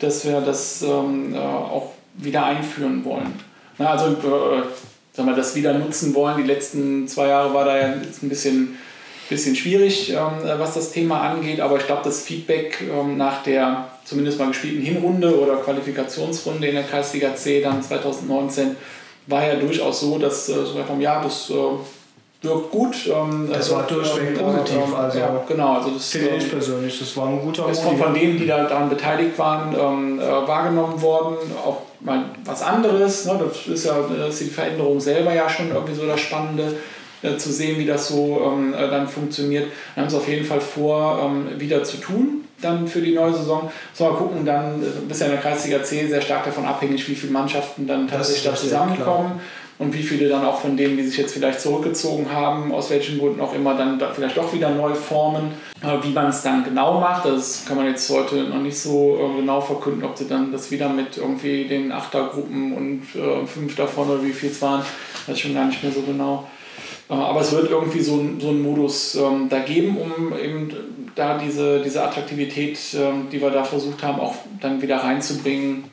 [0.00, 3.51] dass wir das ähm, äh, auch wieder einführen wollen.
[3.78, 4.62] Na, also äh,
[5.12, 6.36] sagen wir, das wieder nutzen wollen.
[6.36, 8.78] Die letzten zwei Jahre war da ja ein bisschen,
[9.28, 13.88] bisschen schwierig, ähm, was das Thema angeht, aber ich glaube, das Feedback ähm, nach der
[14.04, 18.76] zumindest mal gespielten Hinrunde oder Qualifikationsrunde in der Kreisliga C dann 2019
[19.26, 21.54] war ja durchaus so, dass äh, so vom Jahr das äh,
[22.42, 22.96] wirkt gut.
[23.06, 24.76] Ähm, das war durchweg ähm, positiv.
[24.76, 26.98] Ähm, also ja, genau, also das finde ich ähm, persönlich.
[26.98, 30.22] Das war ein guter Ist von, von denen, die da daran beteiligt waren, ähm, äh,
[30.24, 31.36] wahrgenommen worden.
[31.64, 33.26] Auch mal was anderes.
[33.26, 33.40] Ne?
[33.46, 36.76] Das ist ja das ist die Veränderung selber ja schon irgendwie so das Spannende
[37.22, 39.66] äh, zu sehen, wie das so ähm, äh, dann funktioniert.
[39.94, 43.72] Wir haben es auf jeden Fall vor, wieder zu tun dann für die neue Saison.
[43.92, 47.08] So mal gucken, dann äh, bist ja in der Kreisliga C sehr stark davon abhängig,
[47.08, 49.40] wie viele Mannschaften dann tatsächlich da zusammenkommen
[49.82, 53.18] und wie viele dann auch von denen, die sich jetzt vielleicht zurückgezogen haben, aus welchen
[53.18, 55.52] Gründen auch immer, dann da vielleicht doch wieder neu formen.
[56.02, 59.40] Wie man es dann genau macht, das kann man jetzt heute noch nicht so äh,
[59.40, 64.08] genau verkünden, ob sie dann das wieder mit irgendwie den Achtergruppen und äh, fünf davon
[64.08, 64.84] oder wie viel es waren,
[65.26, 66.44] das ist schon gar nicht mehr so genau.
[67.10, 70.70] Äh, aber es wird irgendwie so, so einen Modus ähm, da geben, um eben
[71.16, 75.84] da diese, diese Attraktivität, ähm, die wir da versucht haben, auch dann wieder reinzubringen,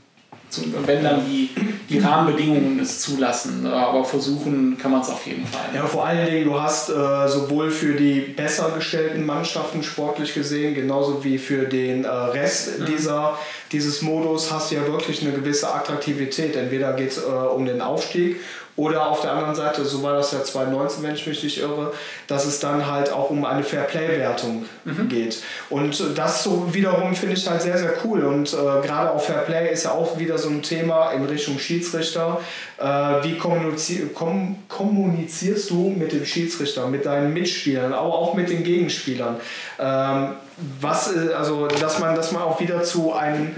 [0.85, 1.49] wenn dann die,
[1.89, 3.65] die Rahmenbedingungen es zulassen.
[3.67, 5.69] Aber versuchen kann man es auf jeden Fall.
[5.73, 10.75] Ja, vor allen Dingen, du hast äh, sowohl für die besser gestellten Mannschaften sportlich gesehen,
[10.75, 12.85] genauso wie für den äh, Rest mhm.
[12.85, 13.37] dieser,
[13.71, 16.55] dieses Modus, hast du ja wirklich eine gewisse Attraktivität.
[16.55, 18.37] Entweder geht es äh, um den Aufstieg
[18.79, 21.91] Oder auf der anderen Seite, so war das ja 2019, wenn ich mich nicht irre,
[22.27, 25.09] dass es dann halt auch um eine Fairplay-Wertung mhm.
[25.09, 25.43] geht.
[25.69, 28.23] Und das so wiederum finde ich halt sehr, sehr cool.
[28.23, 32.39] Und äh, gerade auch Fairplay ist ja auch wieder so ein Thema in Richtung Schiedsrichter.
[32.77, 38.49] Äh, wie kommunizier kom kommunizierst du mit dem Schiedsrichter, mit deinen Mitspielern, aber auch mit
[38.49, 39.41] den Gegenspielern?
[39.77, 40.35] Ähm,
[40.79, 43.53] was, äh, also, dass man, dass man auch wieder zu einem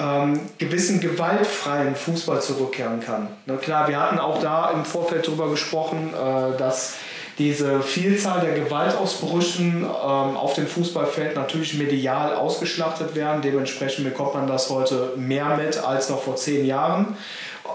[0.00, 3.28] ähm, gewissen gewaltfreien Fußball zurückkehren kann.
[3.46, 6.94] Na klar, wir hatten auch da im Vorfeld darüber gesprochen, äh, dass
[7.38, 13.40] diese Vielzahl der Gewaltausbrüchen ähm, auf dem Fußballfeld natürlich medial ausgeschlachtet werden.
[13.42, 17.16] Dementsprechend bekommt man das heute mehr mit als noch vor zehn Jahren.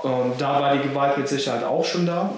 [0.03, 2.31] Ähm, da war die Gewalt mit Sicherheit auch schon da.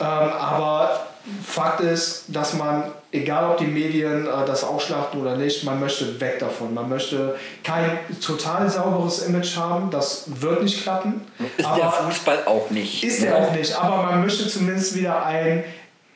[0.00, 1.06] Ähm, aber
[1.46, 6.20] Fakt ist, dass man, egal ob die Medien äh, das ausschlachten oder nicht, man möchte
[6.20, 6.74] weg davon.
[6.74, 9.90] Man möchte kein total sauberes Image haben.
[9.90, 11.22] Das wird nicht klappen.
[11.56, 13.02] Ist der Fußball auch nicht.
[13.02, 13.74] Ist der auch nicht.
[13.76, 15.64] Aber man möchte zumindest wieder ein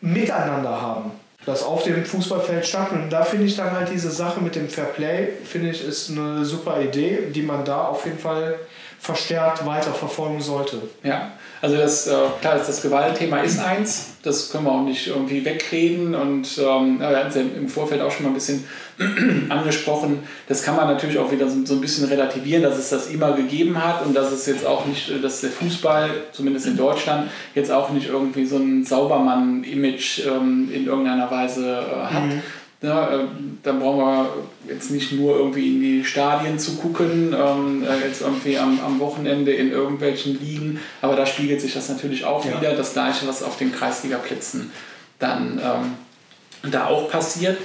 [0.00, 1.12] Miteinander haben,
[1.46, 3.04] das auf dem Fußballfeld stattfindet.
[3.04, 6.10] Und da finde ich dann halt diese Sache mit dem Fair Play, finde ich, ist
[6.10, 8.58] eine super Idee, die man da auf jeden Fall
[9.02, 10.80] verstärkt weiter verfolgen sollte.
[11.02, 15.44] Ja, also das, äh, klar, das Gewaltthema ist eins, das können wir auch nicht irgendwie
[15.44, 18.64] wegreden und ähm, wir hatten es ja im Vorfeld auch schon mal ein bisschen
[19.48, 23.08] angesprochen, das kann man natürlich auch wieder so, so, ein bisschen relativieren, dass es das
[23.08, 27.28] immer gegeben hat und dass es jetzt auch nicht, dass der Fußball, zumindest in Deutschland,
[27.56, 32.26] jetzt auch nicht irgendwie so ein Saubermann-Image ähm, in irgendeiner Weise äh, hat.
[32.26, 32.42] Mhm
[32.82, 33.24] ja, äh,
[33.62, 34.28] dann brauchen wir
[34.68, 38.98] jetzt nicht nur irgendwie in die Stadien zu gucken, ähm, äh, jetzt irgendwie am, am
[38.98, 42.60] Wochenende in irgendwelchen Ligen, aber da spiegelt sich das natürlich auch ja.
[42.60, 44.72] wieder, das gleiche, was auf den Kreisligaplätzen
[45.20, 47.58] dann ähm, da auch passiert.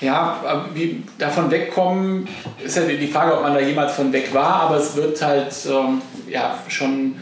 [0.00, 2.26] Ja, wie davon wegkommen,
[2.62, 5.54] ist ja die Frage, ob man da jemals von weg war, aber es wird halt
[5.66, 7.14] ähm, ja, schon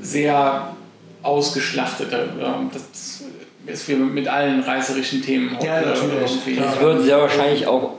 [0.00, 0.74] sehr
[1.22, 2.12] ausgeschlachtet.
[2.12, 3.13] Ähm, das
[3.66, 5.56] ist wie mit allen reißerischen Themen.
[5.62, 6.38] Ja, natürlich.
[6.58, 7.92] Es wird sehr wahrscheinlich auch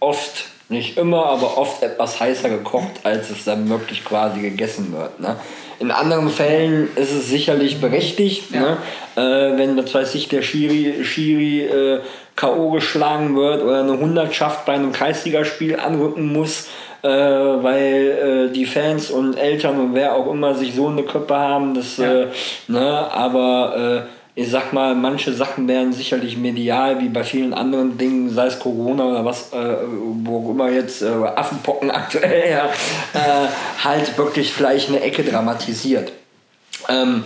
[0.00, 5.20] oft, nicht immer, aber oft etwas heißer gekocht, als es dann wirklich quasi gegessen wird.
[5.20, 5.36] Ne?
[5.78, 8.60] In anderen Fällen ist es sicherlich berechtigt, ja.
[8.60, 8.76] ne?
[9.16, 12.00] äh, wenn, was weiß ich, der Schiri, Schiri äh,
[12.36, 12.70] K.O.
[12.70, 16.68] geschlagen wird oder eine Hundertschaft bei einem Kreisligaspiel anrücken muss,
[17.02, 21.34] äh, weil äh, die Fans und Eltern und wer auch immer sich so eine Köppe
[21.34, 22.22] haben, das, ja.
[22.22, 22.26] Äh,
[22.68, 23.12] ne?
[23.12, 28.30] aber äh, ich sag mal, manche Sachen werden sicherlich medial, wie bei vielen anderen Dingen,
[28.30, 29.76] sei es Corona oder was, äh,
[30.24, 32.66] wo immer jetzt äh, Affenpocken aktuell, ja,
[33.12, 33.48] äh,
[33.84, 36.12] halt wirklich vielleicht eine Ecke dramatisiert.
[36.88, 37.24] Ähm,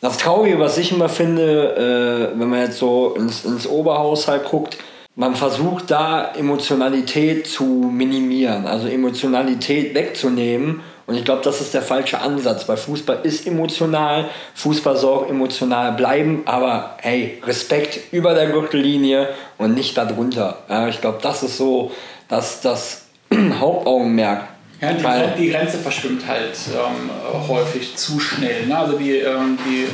[0.00, 4.78] das Traurige, was ich immer finde, äh, wenn man jetzt so ins, ins Oberhaushalt guckt,
[5.16, 11.80] man versucht da Emotionalität zu minimieren, also Emotionalität wegzunehmen und ich glaube, das ist der
[11.80, 18.34] falsche Ansatz, weil Fußball ist emotional, Fußball soll auch emotional bleiben, aber hey, Respekt über
[18.34, 20.58] der Gürtellinie und nicht darunter.
[20.68, 21.92] Ja, ich glaube, das ist so
[22.28, 23.06] das, das
[23.58, 24.48] Hauptaugenmerk.
[24.82, 28.66] Ja, die, weil, die Grenze verschwimmt halt ähm, häufig zu schnell.
[28.66, 28.76] Ne?
[28.76, 29.84] Also die, ähm, die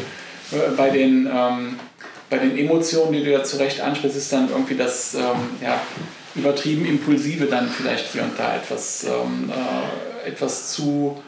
[0.57, 1.79] äh, bei den ähm,
[2.29, 5.23] bei den Emotionen, die du ja zu Recht ansprichst, ist dann irgendwie das ähm,
[5.63, 5.81] ja,
[6.35, 11.23] übertrieben Impulsive dann vielleicht hier und da etwas ähm, äh, etwas zu,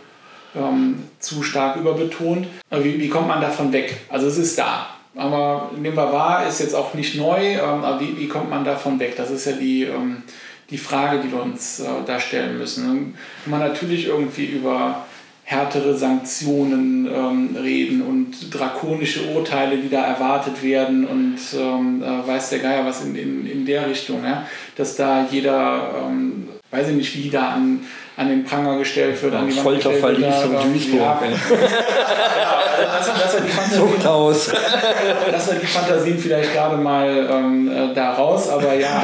[0.54, 2.46] ähm, zu stark überbetont.
[2.70, 3.96] Wie, wie kommt man davon weg?
[4.08, 4.88] Also es ist da.
[5.16, 8.64] Aber nehmen wir wahr, ist jetzt auch nicht neu, ähm, aber wie, wie kommt man
[8.64, 9.14] davon weg?
[9.16, 10.22] Das ist ja die, ähm,
[10.68, 13.14] die Frage, die wir uns äh, da stellen müssen.
[13.44, 15.06] Wenn man natürlich irgendwie über
[15.48, 22.50] härtere Sanktionen ähm, reden und drakonische Urteile, die da erwartet werden und ähm, äh, weiß
[22.50, 24.44] der Geier was in, in, in der Richtung, ja?
[24.74, 27.80] dass da jeder, ähm, weiß ich nicht, wie da an
[28.16, 31.00] an den Pranger gestellt wird, ja, an die Duisburg.
[31.00, 31.20] Ja,
[32.98, 34.50] also, dass, er die Fantasien, aus.
[35.30, 39.02] dass er die Fantasien vielleicht gerade mal ähm, äh, da raus, aber ja,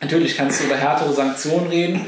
[0.00, 2.06] natürlich kannst du über härtere Sanktionen reden.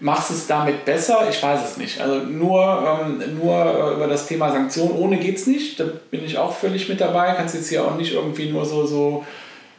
[0.00, 1.26] Machst es damit besser?
[1.30, 2.00] Ich weiß es nicht.
[2.00, 5.78] Also nur, ähm, nur äh, über das Thema Sanktionen ohne geht es nicht.
[5.78, 7.32] Da bin ich auch völlig mit dabei.
[7.32, 9.24] Kannst jetzt hier auch nicht irgendwie nur so, so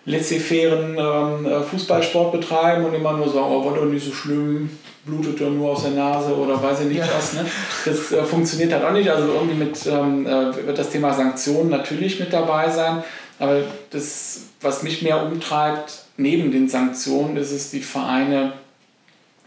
[0.05, 4.69] laissez-fairen ähm, äh, Fußballsport betreiben und immer nur sagen, oh, war doch nicht so schlimm,
[5.05, 7.07] blutet ja nur aus der Nase oder weiß ich nicht ja.
[7.15, 7.33] was.
[7.33, 7.45] Ne?
[7.85, 9.09] Das äh, funktioniert halt auch nicht.
[9.09, 13.03] Also irgendwie mit, ähm, äh, wird das Thema Sanktionen natürlich mit dabei sein.
[13.39, 18.53] Aber das, was mich mehr umtreibt, neben den Sanktionen, ist es die Vereine,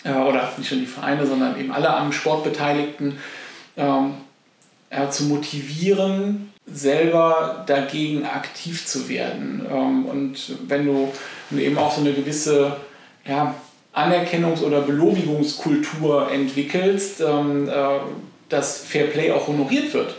[0.05, 3.19] äh, oder nicht nur die Vereine, sondern eben alle am Sport Beteiligten,
[3.77, 4.15] ähm,
[4.91, 9.67] ja, zu motivieren, selber dagegen aktiv zu werden.
[9.71, 11.09] Ähm, und wenn du,
[11.57, 12.77] eben auch so eine gewisse
[13.27, 13.55] ja,
[13.95, 17.73] Anerkennungs- oder Belobigungskultur entwickelst, ähm, äh,
[18.49, 20.15] dass Fair Play auch honoriert wird.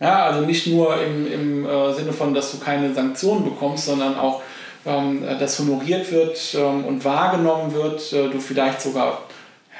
[0.00, 4.16] Ja, also nicht nur im, im äh, Sinne von, dass du keine Sanktionen bekommst, sondern
[4.16, 4.42] auch,
[4.84, 9.25] ähm, dass honoriert wird und wahrgenommen wird, äh, du vielleicht sogar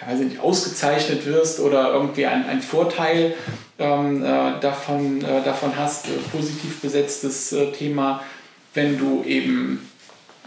[0.07, 3.35] weiß nicht, ausgezeichnet wirst oder irgendwie ein, ein Vorteil
[3.79, 8.23] ähm, äh, davon, äh, davon hast, äh, positiv besetztes äh, Thema,
[8.75, 9.89] wenn du eben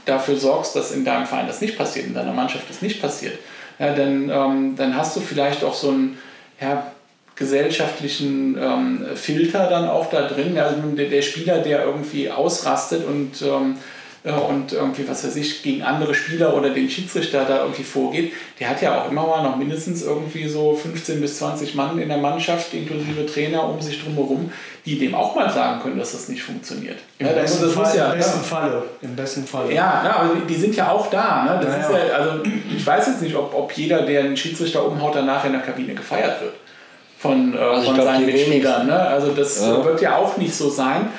[0.06, 3.38] dafür sorgst, dass in deinem Verein das nicht passiert, in deiner Mannschaft das nicht passiert.
[3.78, 6.18] Ja, dann, ähm, dann hast du vielleicht auch so einen
[6.60, 6.92] ja,
[7.36, 10.58] gesellschaftlichen ähm, Filter dann auch da drin.
[10.58, 13.80] Also der, der, Spieler, der irgendwie ausrastet und ähm, äh,
[14.24, 18.70] und irgendwie, was weiß ich, gegen andere Spieler oder den Schiedsrichter da irgendwie vorgeht, der
[18.70, 22.18] hat ja auch immer mal noch mindestens irgendwie so 15 bis 20 Mann in der
[22.18, 24.52] Mannschaft, inklusive Trainer um sich drumherum,
[24.86, 26.98] die dem auch mal sagen können, dass das nicht funktioniert.
[27.18, 28.84] Im, ja, besten, das Fall, ja, im besten Falle.
[29.02, 29.74] Im besten Falle.
[29.74, 31.46] Ja, ja aber die sind ja auch da.
[31.46, 31.60] Ne?
[31.64, 32.16] Das ja, ist ja.
[32.16, 32.44] also,
[32.76, 35.94] ich weiß jetzt nicht, ob, ob jeder, der einen Schiedsrichter umhaut, danach in der Kabine
[35.94, 36.54] gefeiert wird
[37.20, 38.88] von, äh, also von glaub, seinen Mitspielern.
[38.88, 39.00] Ne?
[39.00, 39.84] Also das ja.
[39.84, 41.10] wird ja auch nicht so sein.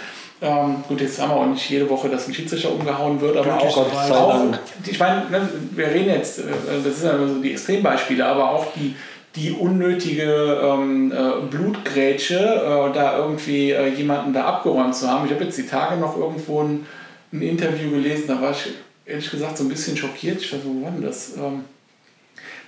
[0.42, 3.58] Ähm, gut, jetzt haben wir auch nicht jede Woche, dass ein Schiedsrichter umgehauen wird, aber
[3.60, 6.44] auch, auch ich meine, ne, wir reden jetzt, äh,
[6.82, 8.94] das sind ja so die Extrembeispiele, aber auch die,
[9.36, 15.26] die unnötige ähm, äh, Blutgrätsche, äh, da irgendwie äh, jemanden da abgeräumt zu haben.
[15.26, 16.86] Ich habe jetzt die Tage noch irgendwo ein,
[17.32, 18.72] ein, Interview gelesen, da war ich
[19.04, 20.40] ehrlich gesagt so ein bisschen schockiert.
[20.40, 21.36] Ich dachte, wo war denn das?
[21.36, 21.64] Ähm,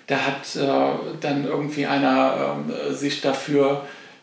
[0.06, 3.82] da hat äh, dann irgendwie einer ähm, sich dafür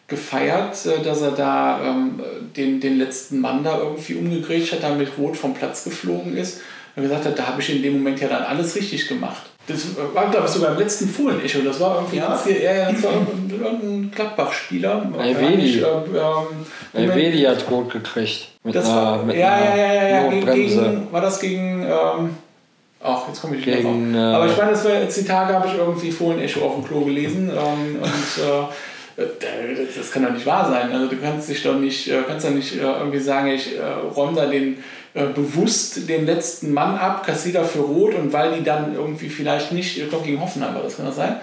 [0.09, 2.19] gefeiert, äh, dass er da ähm,
[2.55, 6.61] den, den letzten Mann da irgendwie umgegrätscht hat, damit rot vom Platz geflogen ist.
[6.95, 9.43] Und gesagt hat, da habe ich in dem Moment ja dann alles richtig gemacht.
[9.67, 9.85] Das
[10.15, 11.59] war, glaube ich, sogar im letzten Fohlen-Echo.
[11.59, 12.43] Das war irgendwie ja.
[12.43, 15.11] Hier, ja, das war irgendein Gladbach-Spieler.
[15.17, 15.79] Alvedi.
[15.79, 15.91] Ähm,
[16.93, 18.49] Alvedi hat rot gekriegt.
[18.63, 20.27] Mit das einer, war, mit ja, ja, ja, ja, ja.
[20.27, 21.83] Gegen, gegen, war das gegen.
[21.83, 22.29] Ähm,
[23.01, 24.35] Ach, jetzt komme ich nicht gegen, drauf.
[24.35, 27.01] Aber ich meine, das war jetzt die Tage, habe ich irgendwie Fohlen-Echo auf dem Klo
[27.01, 27.49] gelesen.
[27.49, 28.73] Ähm, und äh,
[29.97, 30.91] das kann doch nicht wahr sein.
[30.91, 33.81] Also du kannst dich doch nicht, äh, kannst doch nicht äh, irgendwie sagen, ich äh,
[34.15, 34.83] räume da den
[35.35, 39.97] bewusst den letzten Mann ab, kassiere dafür rot und weil die dann irgendwie vielleicht nicht,
[39.97, 41.37] ich glaube gegen Hoffenheim war das, kann das sein?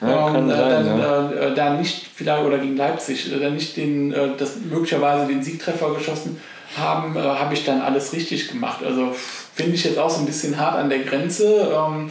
[0.00, 1.30] Ja, ähm, sein, dann ja.
[1.30, 5.92] äh, da nicht vielleicht oder gegen Leipzig dann nicht den äh, das möglicherweise den Siegtreffer
[5.94, 6.40] geschossen
[6.78, 8.82] haben, äh, habe ich dann alles richtig gemacht.
[8.84, 9.14] Also
[9.54, 11.70] finde ich jetzt auch so ein bisschen hart an der Grenze.
[11.74, 12.10] Ähm,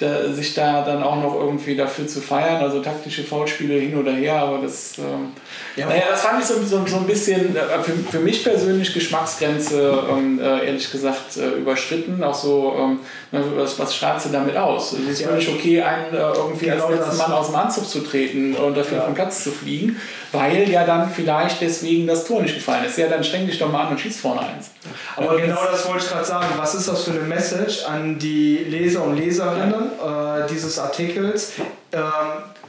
[0.00, 2.62] da, sich da dann auch noch irgendwie dafür zu feiern.
[2.62, 5.32] Also taktische Foulspiele hin oder her, aber das, ähm,
[5.76, 8.92] ja, naja, das fand ich so, so, so ein bisschen äh, für, für mich persönlich
[8.94, 12.22] Geschmacksgrenze, ähm, äh, ehrlich gesagt, äh, überschritten.
[12.24, 14.92] Auch so, ähm, was, was strahlst du damit aus?
[14.92, 15.28] Es ist ja.
[15.28, 18.76] völlig okay, einen äh, irgendwie genau als letzten Mann aus dem Anzug zu treten und
[18.76, 19.04] dafür ja.
[19.04, 19.96] vom Platz zu fliegen,
[20.32, 22.98] weil ja dann vielleicht deswegen das Tor nicht gefallen ist.
[22.98, 24.70] Ja, dann streng dich doch mal an und schieß vorne eins.
[25.16, 26.46] Aber genau das wollte ich gerade sagen.
[26.56, 31.52] Was ist das für eine Message an die Leser und Leserinnen äh, dieses Artikels?
[31.92, 32.00] Ähm,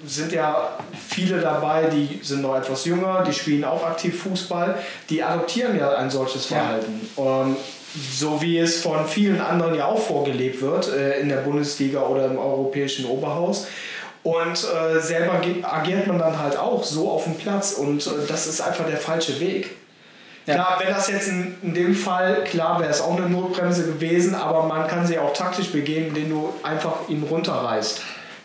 [0.05, 0.78] sind ja
[1.09, 5.93] viele dabei, die sind noch etwas jünger, die spielen auch aktiv Fußball, die adoptieren ja
[5.95, 7.07] ein solches Verhalten.
[7.17, 7.43] Ja.
[7.43, 7.55] Ähm,
[7.93, 12.26] so wie es von vielen anderen ja auch vorgelebt wird äh, in der Bundesliga oder
[12.26, 13.67] im europäischen Oberhaus.
[14.24, 18.47] Und äh, selber agiert man dann halt auch so auf dem Platz und äh, das
[18.47, 19.72] ist einfach der falsche Weg.
[20.46, 20.56] Ja.
[20.56, 24.34] Klar, wenn das jetzt in, in dem Fall, klar wäre es auch eine Notbremse gewesen,
[24.34, 28.02] aber man kann sie auch taktisch begehen, indem du einfach ihn runterreißt.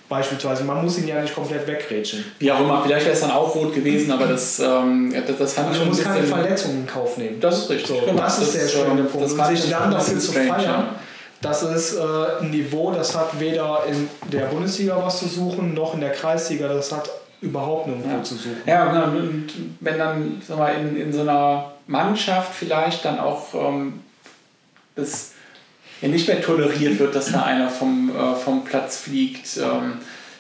[0.09, 2.25] Beispielsweise, man muss ihn ja nicht komplett wegrätschen.
[2.39, 5.55] Wie auch immer, vielleicht wäre es dann auch rot gewesen, aber das, ähm, das, das
[5.55, 5.89] fand also ich schon.
[5.89, 7.41] Man muss keine Verletzungen in Kauf nehmen.
[7.41, 7.89] Das ist richtig.
[7.89, 8.21] So, genau.
[8.21, 9.33] Das ist der spannende ähm, Punkt.
[9.33, 10.89] Und sich dann dafür zu feiern, ja.
[11.41, 12.01] das ist äh,
[12.41, 16.69] ein Niveau, das hat weder in der Bundesliga was zu suchen, noch in der Kreisliga,
[16.69, 18.23] das hat überhaupt nirgendwo ja.
[18.23, 18.63] zu suchen.
[18.65, 19.19] Ja, genau.
[19.19, 19.49] und
[19.81, 24.01] wenn dann sag mal, in, in so einer Mannschaft vielleicht dann auch ähm,
[24.95, 25.33] das
[26.01, 29.99] ja nicht mehr toleriert wird, dass da einer vom, äh, vom Platz fliegt, ähm,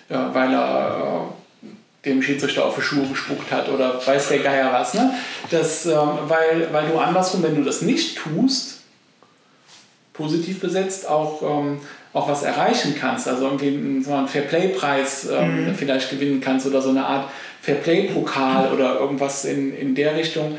[0.09, 1.31] äh, weil er
[1.63, 4.95] äh, dem Schiedsrichter auf die Schuhe gespuckt hat oder weiß der Geier was.
[4.95, 5.15] Ne?
[5.51, 8.81] Das, ähm, weil, weil du andersrum, wenn du das nicht tust,
[10.13, 11.81] positiv besetzt, auch, ähm,
[12.13, 13.29] auch was erreichen kannst.
[13.29, 15.75] Also irgendwie einen, einen Fairplay-Preis ähm, mhm.
[15.75, 17.29] vielleicht gewinnen kannst oder so eine Art
[17.63, 20.59] Fairplay-Pokal oder irgendwas in, in der Richtung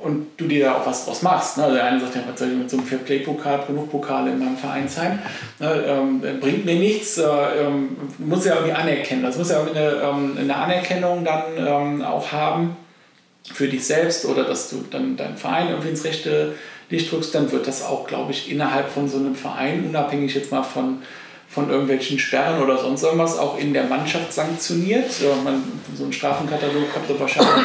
[0.00, 1.56] und du dir da auch was draus machst.
[1.56, 1.64] Ne?
[1.64, 4.38] Also der eine sagt ja, was soll ich mit so einem Fairplay-Pokal, genug Pokale in
[4.38, 5.18] meinem Vereinsheim,
[5.58, 5.84] ne?
[5.86, 9.22] ähm, bringt mir nichts, äh, ähm, muss ja irgendwie anerkennen.
[9.22, 12.76] Das muss ja irgendwie eine, ähm, eine Anerkennung dann ähm, auch haben
[13.52, 16.54] für dich selbst oder dass du dann deinen Verein irgendwie ins rechte
[16.90, 20.52] Licht drückst, dann wird das auch, glaube ich, innerhalb von so einem Verein, unabhängig jetzt
[20.52, 21.02] mal von
[21.50, 25.10] von irgendwelchen Sperren oder sonst irgendwas auch in der Mannschaft sanktioniert.
[25.42, 25.64] Man,
[25.96, 27.64] so einen Strafenkatalog habt ihr wahrscheinlich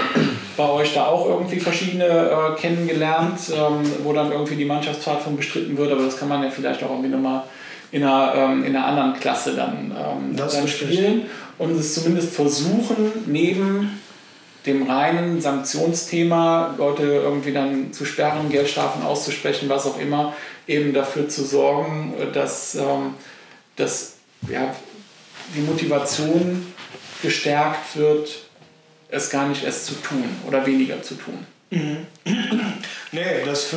[0.55, 5.35] bei euch da auch irgendwie verschiedene äh, kennengelernt, ähm, wo dann irgendwie die Mannschaftsfahrt von
[5.35, 7.43] bestritten wird, aber das kann man ja vielleicht auch irgendwie nochmal
[7.91, 11.25] in einer, ähm, in einer anderen Klasse dann, ähm, dann spielen
[11.57, 13.99] und es zumindest versuchen, neben
[14.65, 20.33] dem reinen Sanktionsthema, Leute irgendwie dann zu sperren, Geldstrafen auszusprechen, was auch immer,
[20.67, 23.15] eben dafür zu sorgen, dass, ähm,
[23.75, 24.15] dass
[24.49, 24.73] ja,
[25.55, 26.73] die Motivation
[27.21, 28.42] gestärkt wird,
[29.13, 31.45] es gar nicht erst zu tun oder weniger zu tun.
[31.69, 32.07] Mhm.
[33.11, 33.67] Nee, das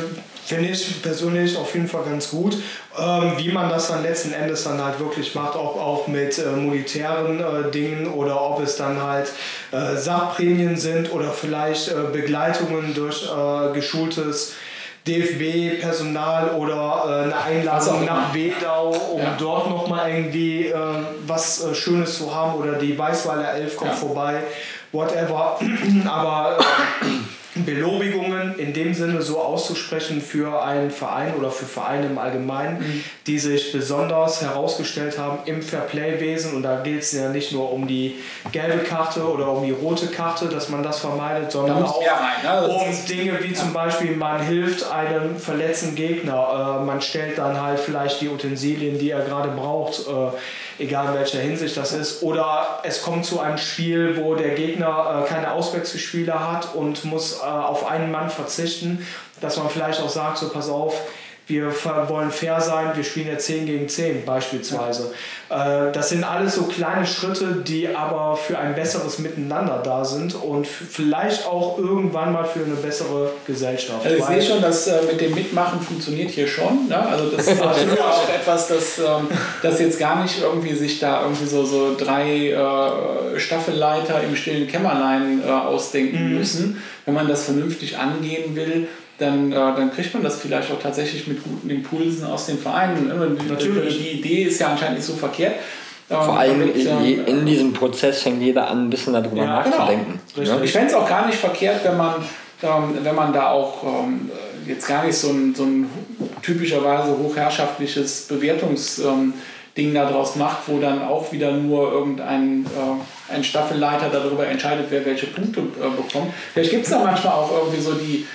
[0.47, 2.57] finde ich persönlich auf jeden Fall ganz gut.
[2.97, 6.49] Ähm, wie man das dann letzten Endes dann halt wirklich macht, ob auch mit äh,
[6.55, 9.31] monetären äh, Dingen oder ob es dann halt
[9.71, 14.53] äh, Sachprämien sind oder vielleicht äh, Begleitungen durch äh, geschultes
[15.05, 19.35] DFB-Personal oder äh, eine Einladung nach Wedau, um ja.
[19.37, 20.73] dort nochmal irgendwie
[21.27, 23.97] was Schönes zu haben oder die Weißweiler Elf kommt ja.
[23.97, 24.41] vorbei,
[24.97, 25.59] whatever.
[26.05, 26.57] Aber
[27.65, 33.03] Belobigungen in dem Sinne so auszusprechen für einen Verein oder für Vereine im Allgemeinen, mhm.
[33.25, 36.55] die sich besonders herausgestellt haben im Fairplay-Wesen.
[36.55, 38.15] Und da geht es ja nicht nur um die
[38.51, 42.67] gelbe Karte oder um die rote Karte, dass man das vermeidet, sondern auch rein, ne?
[42.67, 43.59] um Dinge wie ja.
[43.59, 48.99] zum Beispiel, man hilft einem verletzten Gegner, äh, man stellt dann halt vielleicht die Utensilien,
[48.99, 50.07] die er gerade braucht.
[50.07, 50.37] Äh,
[50.79, 52.23] egal in welcher Hinsicht das ist.
[52.23, 57.39] Oder es kommt zu einem Spiel, wo der Gegner äh, keine Auswechselspieler hat und muss
[57.39, 59.05] äh, auf einen Mann verzichten,
[59.41, 60.99] dass man vielleicht auch sagt, so pass auf,
[61.47, 61.73] wir
[62.09, 65.13] wollen fair sein, wir spielen ja 10 gegen 10 beispielsweise.
[65.49, 65.87] Ja.
[65.87, 70.35] Äh, das sind alles so kleine Schritte, die aber für ein besseres Miteinander da sind
[70.35, 74.05] und vielleicht auch irgendwann mal für eine bessere Gesellschaft.
[74.05, 76.89] Also ich sehe schon, dass äh, mit dem Mitmachen funktioniert hier schon.
[76.89, 76.99] Ne?
[76.99, 79.29] Also das ist auch etwas, das, ähm,
[79.61, 84.67] das jetzt gar nicht irgendwie sich da irgendwie so, so drei äh, Staffelleiter im stillen
[84.67, 86.37] Kämmerlein ausdenken mhm.
[86.37, 90.79] müssen, wenn man das vernünftig angehen will dann, äh, dann kriegt man das vielleicht auch
[90.79, 93.11] tatsächlich mit guten Impulsen aus den Vereinen.
[93.49, 93.97] Natürlich.
[93.97, 95.55] Die Idee ist ja anscheinend nicht so verkehrt.
[96.09, 99.37] Ähm, Vor allem damit, in, ähm, in, diesem Prozess fängt jeder an, ein bisschen darüber
[99.37, 100.19] ja, nachzudenken.
[100.35, 100.57] Genau.
[100.57, 100.61] Ja?
[100.61, 102.15] Ich fände es auch gar nicht verkehrt, wenn man,
[102.63, 104.31] ähm, wenn man da auch ähm,
[104.65, 105.89] jetzt gar nicht so ein, so ein
[106.41, 109.33] typischerweise hochherrschaftliches Bewertungsding
[109.75, 115.05] ähm, daraus macht, wo dann auch wieder nur irgendein äh, ein Staffelleiter darüber entscheidet, wer
[115.05, 116.33] welche Punkte äh, bekommt.
[116.53, 118.25] Vielleicht gibt es da manchmal auch irgendwie so die,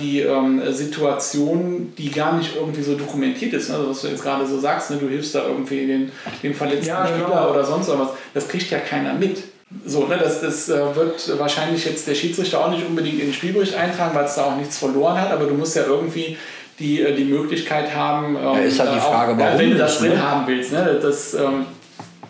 [0.00, 3.68] die ähm, Situation, die gar nicht irgendwie so dokumentiert ist.
[3.68, 3.76] Ne?
[3.76, 4.96] Also was du jetzt gerade so sagst, ne?
[4.96, 6.12] du hilfst da irgendwie den,
[6.42, 7.50] den verletzten ja, Spieler genau.
[7.50, 9.42] oder sonst was, das kriegt ja keiner mit.
[9.84, 13.34] So, ne, das, das äh, wird wahrscheinlich jetzt der Schiedsrichter auch nicht unbedingt in den
[13.34, 16.38] Spielbericht eintragen, weil es da auch nichts verloren hat, aber du musst ja irgendwie
[16.78, 19.76] die, äh, die Möglichkeit haben, ähm, ja, ist halt die Frage, auch, warum wenn du
[19.76, 20.22] das drin ne?
[20.22, 20.72] haben willst.
[20.72, 20.98] Ne?
[21.02, 21.66] Das, ähm,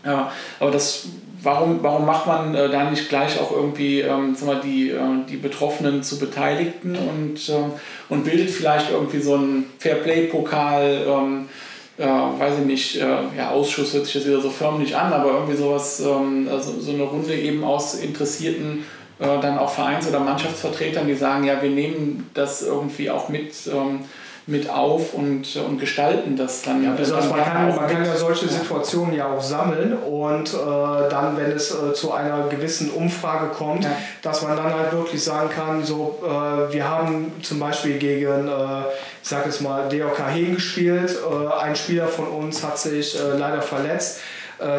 [0.05, 1.07] ja, aber das
[1.43, 5.37] warum, warum macht man äh, da nicht gleich auch irgendwie ähm, mal, die, äh, die
[5.37, 7.53] Betroffenen zu Beteiligten und, äh,
[8.09, 11.49] und bildet vielleicht irgendwie so einen Fairplay-Pokal, ähm,
[11.99, 15.33] äh, weiß ich nicht, äh, ja, Ausschuss hört sich jetzt wieder so förmlich an, aber
[15.33, 18.85] irgendwie sowas, ähm, also so eine Runde eben aus Interessierten,
[19.19, 23.53] äh, dann auch Vereins- oder Mannschaftsvertretern, die sagen, ja, wir nehmen das irgendwie auch mit
[23.67, 24.01] ähm,
[24.49, 26.83] mit auf und, und gestalten das dann.
[26.83, 30.57] Ja, besonders man, kann, man kann ja solche Situationen ja auch sammeln und äh,
[31.11, 33.91] dann, wenn es äh, zu einer gewissen Umfrage kommt, ja.
[34.23, 38.81] dass man dann halt wirklich sagen kann, so, äh, wir haben zum Beispiel gegen, äh,
[39.23, 43.37] ich sag es mal, DOK Hegen gespielt, äh, ein Spieler von uns hat sich äh,
[43.37, 44.21] leider verletzt.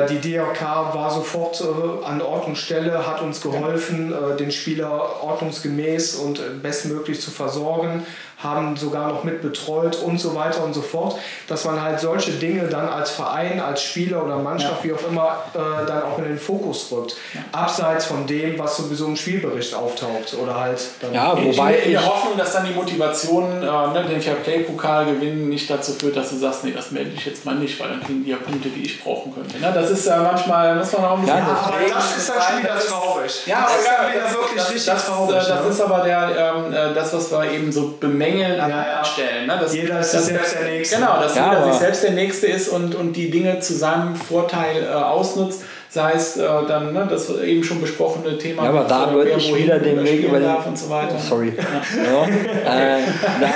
[0.10, 1.64] Die DRK war sofort
[2.04, 8.06] an Ort und Stelle, hat uns geholfen, den Spieler ordnungsgemäß und bestmöglich zu versorgen,
[8.42, 11.18] haben sogar noch mit betreut und so weiter und so fort,
[11.48, 14.90] dass man halt solche Dinge dann als Verein, als Spieler oder Mannschaft, ja.
[14.90, 17.18] wie auch immer, äh, dann auch in den Fokus rückt.
[17.34, 17.42] Ja.
[17.52, 21.92] Abseits von dem, was sowieso im Spielbericht auftaucht oder halt dann Ja, wobei in, in
[21.92, 26.30] der Hoffnung, dass dann die Motivation, äh, ne, den Fairplay-Pokal gewinnen, nicht dazu führt, dass
[26.30, 28.70] du sagst, nee, das melde ich jetzt mal nicht, weil dann kriegen die ja Punkte,
[28.70, 29.60] die ich brauchen könnte.
[29.60, 29.70] Ne?
[29.74, 31.38] Das ist äh, manchmal, muss man auch ein bisschen...
[31.38, 33.42] Ja, aber das ist dann schon wieder traurig.
[33.46, 35.36] Ja, das, das, wirklich das, richtig das, traurig.
[35.36, 38.70] Das, das, ist aber der, ähm, äh, das, was wir eben so bemängelt Mängeln an
[38.70, 39.48] ja, Stellen.
[39.48, 39.58] Ne?
[39.60, 40.96] Dass, jeder ist dass, selbst der Nächste.
[40.98, 44.16] Genau, dass ja, jeder sich selbst der Nächste ist und, und die Dinge zu seinem
[44.16, 45.64] Vorteil äh, ausnutzt.
[45.92, 49.56] Sei es äh, dann ne, das eben schon besprochene Thema, ja, aber da würde ich
[49.56, 51.16] wieder den Weg über den, und so weiter.
[51.18, 51.54] Oh, sorry.
[51.58, 52.28] Ja.
[52.98, 53.02] äh,
[53.42, 53.48] da,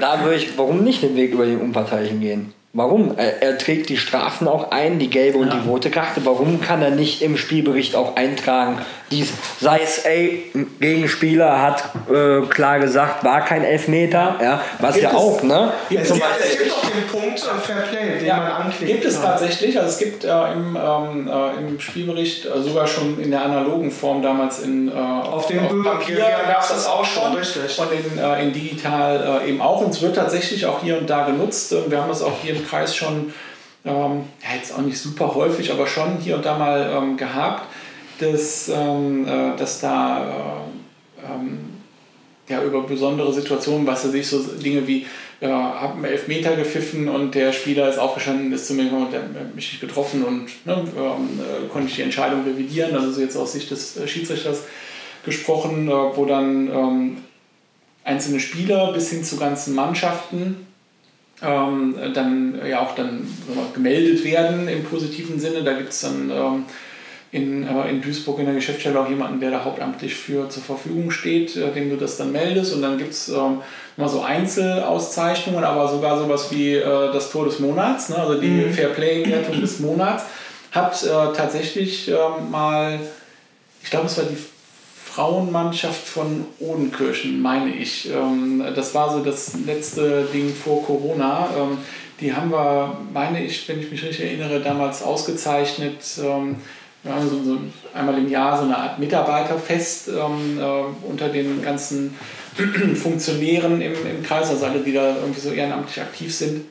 [0.00, 2.52] da würde ich, warum nicht den Weg über den Unparteilichen gehen?
[2.74, 3.16] Warum?
[3.16, 5.54] Er, er, trägt die Strafen auch ein, die gelbe und ja.
[5.54, 6.20] die rote Karte.
[6.24, 8.78] Warum kann er nicht im Spielbericht auch eintragen,
[9.10, 15.04] dies, sei es, ey, Gegenspieler hat äh, klar gesagt, war kein Elfmeter, ja, was gibt
[15.04, 15.72] ja es, auch, ne?
[15.88, 18.92] Gibt es, es gibt auch den Punkt äh, Fair Play, den ja, man anklickt.
[18.92, 23.18] Gibt es tatsächlich, also es gibt äh, im, ähm, äh, im Spielbericht äh, sogar schon
[23.18, 27.04] in der analogen Form damals in äh, auf, dem auf Papier gab es das auch
[27.04, 27.78] schon richtig.
[27.78, 31.74] und in, in digital eben auch und es wird tatsächlich auch hier und da genutzt.
[31.88, 33.32] Wir haben das auch hier im Kreis schon,
[33.84, 37.64] ähm, ja, jetzt auch nicht super häufig, aber schon hier und da mal ähm, gehabt
[38.18, 40.64] dass, ähm, äh, dass da
[41.20, 41.58] äh, ähm,
[42.48, 45.06] ja, über besondere Situationen, was er sich so Dinge wie
[45.40, 45.50] ja,
[45.80, 49.22] habe einen Elfmeter gepfiffen und der Spieler ist aufgestanden, ist zu mir gekommen und der
[49.22, 52.96] hat mich nicht getroffen und ne, ähm, äh, konnte ich die Entscheidung revidieren.
[52.96, 54.62] Also so jetzt aus Sicht des äh, Schiedsrichters
[55.24, 57.16] gesprochen, äh, wo dann ähm,
[58.02, 60.66] einzelne Spieler bis hin zu ganzen Mannschaften
[61.42, 63.26] ähm, dann ja auch dann
[63.74, 65.62] gemeldet werden im positiven Sinne.
[65.62, 66.64] Da gibt es dann ähm,
[67.30, 71.10] in, äh, in Duisburg in der Geschäftsstelle auch jemanden, der da hauptamtlich für zur Verfügung
[71.10, 72.74] steht, äh, dem du das dann meldest.
[72.74, 73.60] Und dann gibt es ähm,
[73.96, 78.16] immer so Einzelauszeichnungen, aber sogar sowas wie äh, das Tor des Monats, ne?
[78.16, 78.72] also die mhm.
[78.72, 80.24] Fairplay-Wertung des Monats,
[80.72, 82.98] hat äh, tatsächlich ähm, mal,
[83.82, 84.36] ich glaube, es war die
[85.18, 88.08] Frauenmannschaft von Odenkirchen, meine ich.
[88.08, 91.48] Ähm, das war so das letzte Ding vor Corona.
[91.58, 91.78] Ähm,
[92.20, 96.54] die haben wir, meine ich, wenn ich mich richtig erinnere, damals ausgezeichnet ähm,
[97.02, 97.58] wir haben so,
[97.94, 100.12] einmal im Jahr so eine Art Mitarbeiterfest äh,
[101.08, 102.14] unter den ganzen
[102.94, 106.64] Funktionären im, im Kreis, also alle, die da irgendwie so ehrenamtlich aktiv sind,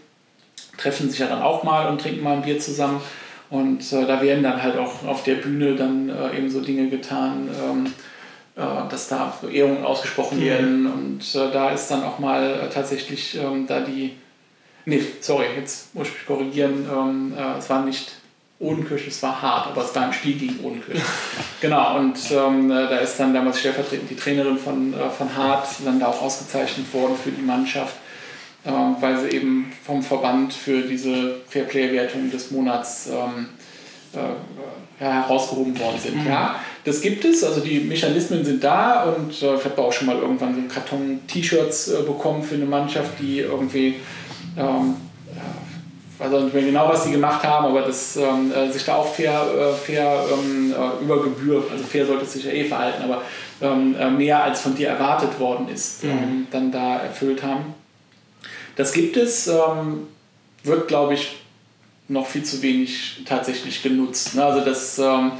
[0.77, 3.01] treffen sich ja dann auch mal und trinken mal ein Bier zusammen.
[3.49, 6.89] Und äh, da werden dann halt auch auf der Bühne dann äh, eben so Dinge
[6.89, 7.89] getan, ähm, äh,
[8.57, 10.45] dass da Ehrungen ausgesprochen mhm.
[10.45, 10.87] werden.
[10.87, 14.15] Und äh, da ist dann auch mal äh, tatsächlich ähm, da die,
[14.85, 18.13] nee, sorry, jetzt muss ich mich korrigieren, ähm, es war nicht
[18.59, 20.99] Odenkirch, es war hart, aber es war im Spiel gegen Odenkirch.
[21.61, 25.99] genau, und ähm, da ist dann damals stellvertretend die Trainerin von, äh, von Hart dann
[25.99, 27.95] da auch ausgezeichnet worden für die Mannschaft,
[28.65, 33.09] äh, weil sie eben vom Verband für diese Fairplay-Wertung des Monats
[34.17, 34.35] ähm,
[34.99, 36.23] äh, ja, herausgehoben worden sind.
[36.23, 36.27] Mhm.
[36.27, 40.07] Ja, das gibt es, also die Mechanismen sind da und äh, ich habe auch schon
[40.07, 43.95] mal irgendwann so einen Karton T-Shirts äh, bekommen für eine Mannschaft, die irgendwie
[44.57, 44.95] ähm,
[46.17, 48.95] weiß auch nicht mehr genau, was sie gemacht haben, aber dass ähm, äh, sich da
[48.95, 52.63] auch fair, äh, fair ähm, äh, über Gebühr, also fair sollte es sich ja eh
[52.63, 53.21] verhalten, aber
[53.61, 56.09] ähm, äh, mehr als von dir erwartet worden ist, mhm.
[56.09, 57.73] Ähm, dann da erfüllt haben.
[58.75, 60.07] Das gibt es, ähm,
[60.63, 61.37] wird glaube ich
[62.07, 64.35] noch viel zu wenig tatsächlich genutzt.
[64.35, 64.43] Ne?
[64.43, 65.31] Also das, ähm,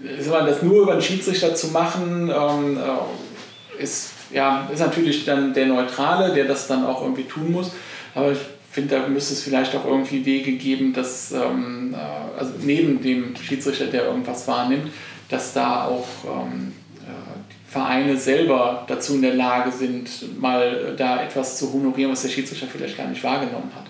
[0.00, 6.34] das nur über einen Schiedsrichter zu machen, äh, ist, ja, ist natürlich dann der Neutrale,
[6.34, 7.70] der das dann auch irgendwie tun muss.
[8.14, 8.38] Aber ich
[8.70, 13.34] finde, da müsste es vielleicht auch irgendwie Wege geben, dass, ähm, äh, also neben dem
[13.36, 14.92] Schiedsrichter, der irgendwas wahrnimmt,
[15.28, 16.72] dass da auch ähm,
[17.06, 22.28] äh, Vereine selber dazu in der Lage sind, mal da etwas zu honorieren, was der
[22.28, 23.84] Schiedsrichter vielleicht gar nicht wahrgenommen hat.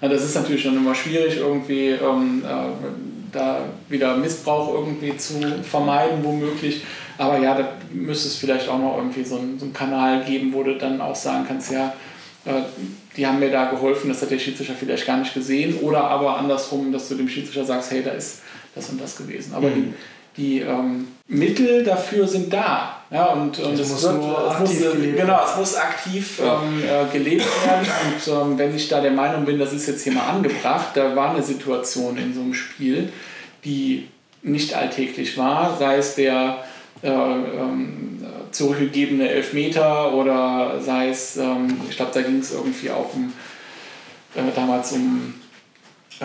[0.00, 5.34] Na, das ist natürlich dann immer schwierig, irgendwie ähm, äh, da wieder Missbrauch irgendwie zu
[5.62, 6.82] vermeiden, womöglich.
[7.18, 10.52] Aber ja, da müsste es vielleicht auch noch irgendwie so einen, so einen Kanal geben,
[10.54, 11.92] wo du dann auch sagen kannst, ja,
[12.46, 12.62] äh,
[13.16, 15.78] die haben mir da geholfen, das hat der Schiedsrichter vielleicht gar nicht gesehen.
[15.80, 18.40] Oder aber andersrum, dass du dem Schiedsrichter sagst, hey, da ist
[18.74, 19.52] das und das gewesen.
[19.54, 19.74] Aber mhm.
[19.74, 19.92] die,
[20.36, 22.96] die ähm, Mittel dafür sind da.
[23.10, 24.22] Ja, und, und es, muss, wird,
[24.52, 27.86] es, muss, genau, es muss aktiv ähm, äh, gelebt werden.
[28.14, 31.16] Und ähm, wenn ich da der Meinung bin, das ist jetzt hier mal angebracht, da
[31.16, 33.12] war eine Situation in so einem Spiel,
[33.64, 34.06] die
[34.42, 36.64] nicht alltäglich war, sei es der
[37.02, 43.14] äh, ähm, zurückgegebene Elfmeter oder sei es, ähm, ich glaube, da ging es irgendwie auch
[43.14, 43.32] um
[44.34, 45.34] äh, damals um
[46.20, 46.24] äh,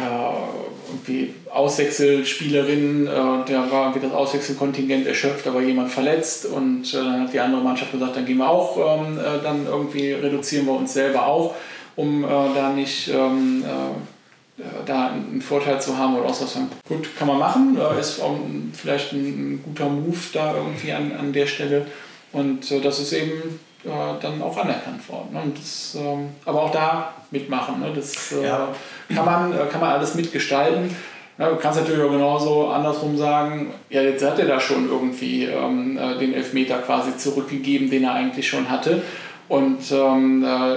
[0.89, 7.21] irgendwie Auswechselspielerinnen, äh, da war irgendwie das Auswechselkontingent erschöpft, aber jemand verletzt und äh, dann
[7.21, 10.73] hat die andere Mannschaft gesagt, dann gehen wir auch, ähm, äh, dann irgendwie reduzieren wir
[10.73, 11.55] uns selber auch,
[11.95, 16.69] um äh, da nicht ähm, äh, da einen Vorteil zu haben oder auch so sagen,
[16.87, 18.37] gut, kann man machen, ist auch
[18.73, 21.87] vielleicht ein, guter Move da irgendwie an, an der Stelle.
[22.31, 25.29] Und das ist eben äh, dann auch anerkannt worden.
[25.33, 25.41] Ne?
[25.41, 27.79] Und das, ähm, aber auch da mitmachen.
[27.79, 27.91] Ne?
[27.95, 28.69] Das äh, ja.
[29.13, 30.95] kann, man, äh, kann man alles mitgestalten.
[31.37, 35.43] Ja, du kannst natürlich auch genauso andersrum sagen, ja, jetzt hat er da schon irgendwie
[35.43, 39.03] ähm, äh, den Elfmeter quasi zurückgegeben, den er eigentlich schon hatte.
[39.49, 40.75] Und ähm, äh,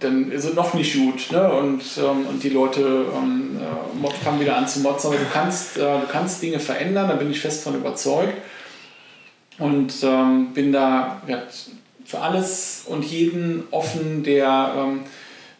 [0.00, 1.30] dann ist es noch nicht gut.
[1.30, 1.52] Ne?
[1.52, 3.60] Und, ähm, und die Leute ähm,
[4.02, 5.08] äh, fangen wieder an zu motzen.
[5.08, 8.34] Aber du kannst, äh, du kannst Dinge verändern, da bin ich fest von überzeugt
[9.58, 11.42] und ähm, bin da ja,
[12.08, 15.00] für alles und jeden offen, der ähm,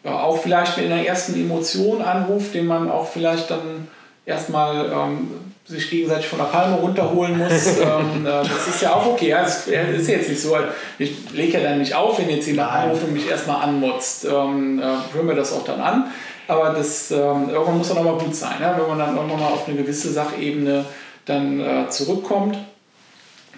[0.03, 3.87] auch vielleicht mit einer ersten Emotion anruft, den man auch vielleicht dann
[4.25, 5.27] erstmal ähm,
[5.65, 7.67] sich gegenseitig von der Palme runterholen muss.
[7.81, 9.29] ähm, äh, das ist ja auch okay.
[9.29, 10.57] Ja, es ist jetzt nicht so,
[10.97, 14.25] ich lege ja dann nicht auf, wenn jetzt jemand anruft und mich erstmal anmotzt.
[14.25, 16.11] Ähm, äh, hören wir das auch dann an.
[16.47, 18.75] Aber das, ähm, irgendwann muss dann auch mal gut sein, ja?
[18.75, 20.83] wenn man dann irgendwann mal auf eine gewisse Sachebene
[21.25, 22.57] dann äh, zurückkommt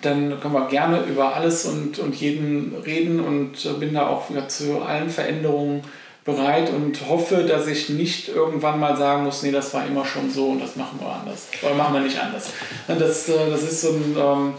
[0.01, 4.47] dann können wir gerne über alles und, und jeden reden und bin da auch wieder
[4.47, 5.83] zu allen Veränderungen
[6.23, 10.29] bereit und hoffe, dass ich nicht irgendwann mal sagen muss, nee, das war immer schon
[10.29, 11.47] so und das machen wir anders.
[11.61, 12.51] Oder machen wir nicht anders.
[12.87, 14.53] Das, äh, das ist so ein, ähm,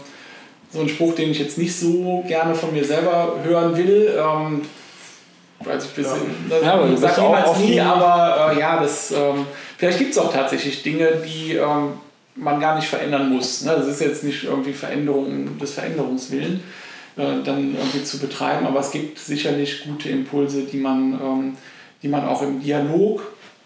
[0.71, 4.11] so ein Spruch, den ich jetzt nicht so gerne von mir selber hören will.
[5.65, 6.61] Weiß ich ein bisschen, ja.
[6.61, 9.45] ja aber sag niemals nie, aber äh, ja, das, ähm,
[9.77, 11.93] vielleicht gibt es auch tatsächlich Dinge, die ähm,
[12.35, 13.63] man gar nicht verändern muss.
[13.63, 13.73] Ne?
[13.75, 16.63] Das ist jetzt nicht irgendwie Veränderung des Veränderungswillen
[17.15, 21.57] äh, dann irgendwie zu betreiben, aber es gibt sicherlich gute Impulse, die man, ähm,
[22.01, 23.21] die man auch im Dialog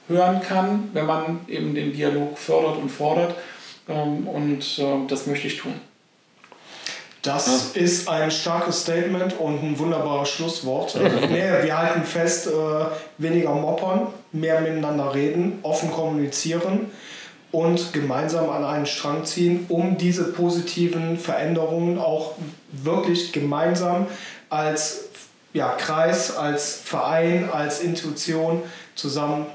[0.08, 3.36] hören kann, wenn man eben den Dialog fördert und fordert.
[3.88, 5.74] Ähm, und äh, das möchte ich tun.
[7.22, 7.82] Das ja.
[7.82, 10.98] ist ein starkes Statement und ein wunderbares Schlusswort.
[11.30, 12.52] nee, wir halten fest, äh,
[13.18, 16.92] weniger moppern, mehr miteinander reden, offen kommunizieren
[17.52, 22.34] und gemeinsam an einen Strang ziehen, um diese positiven Veränderungen auch
[22.72, 24.08] wirklich gemeinsam
[24.50, 25.06] als
[25.54, 28.62] ja, Kreis, als Verein, als Institution
[28.96, 29.48] zusammen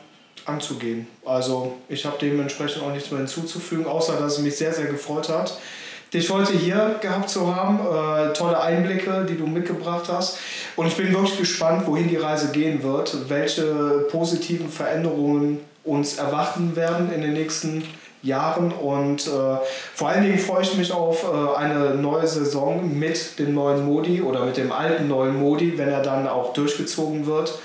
[0.47, 1.07] anzugehen.
[1.25, 5.29] Also ich habe dementsprechend auch nichts mehr hinzuzufügen, außer dass es mich sehr, sehr gefreut
[5.29, 5.59] hat,
[6.13, 7.79] dich heute hier gehabt zu haben.
[7.79, 10.39] Äh, tolle Einblicke, die du mitgebracht hast.
[10.77, 16.77] Und ich bin wirklich gespannt, wohin die Reise gehen wird, welche positiven Veränderungen uns erwarten
[16.77, 17.85] werden in den nächsten
[18.23, 18.73] Jahren.
[18.73, 19.57] Und äh,
[19.95, 24.23] vor allen Dingen freue ich mich auf äh, eine neue Saison mit dem neuen Modi
[24.23, 27.59] oder mit dem alten neuen Modi, wenn er dann auch durchgezogen wird,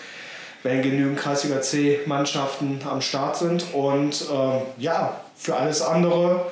[0.63, 3.65] wenn genügend Kreisliga C-Mannschaften am Start sind.
[3.73, 6.47] Und äh, ja, für alles andere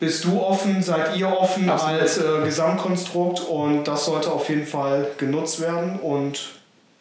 [0.00, 2.00] bist du offen, seid ihr offen Absolut.
[2.00, 6.57] als äh, Gesamtkonstrukt und das sollte auf jeden Fall genutzt werden und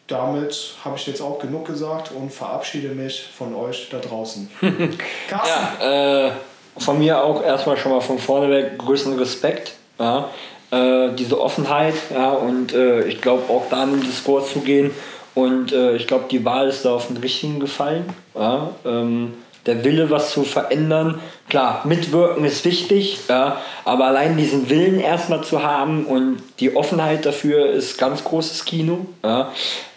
[0.07, 4.49] damit habe ich jetzt auch genug gesagt und verabschiede mich von euch da draußen.
[5.27, 5.81] Carsten?
[5.81, 6.31] Ja, äh,
[6.77, 9.73] von mir auch erstmal schon mal von vorne weg größten Respekt.
[9.99, 10.29] Ja,
[10.71, 14.91] äh, diese Offenheit ja, und äh, ich glaube auch da in den Diskurs zu gehen
[15.33, 18.05] und äh, ich glaube die Wahl ist da auf den richtigen gefallen.
[18.35, 19.33] Ja, ähm,
[19.67, 21.19] der Wille, was zu verändern.
[21.49, 27.25] Klar, mitwirken ist wichtig, ja, aber allein diesen Willen erstmal zu haben und die Offenheit
[27.25, 29.05] dafür ist ganz großes Kino.
[29.23, 29.51] Ja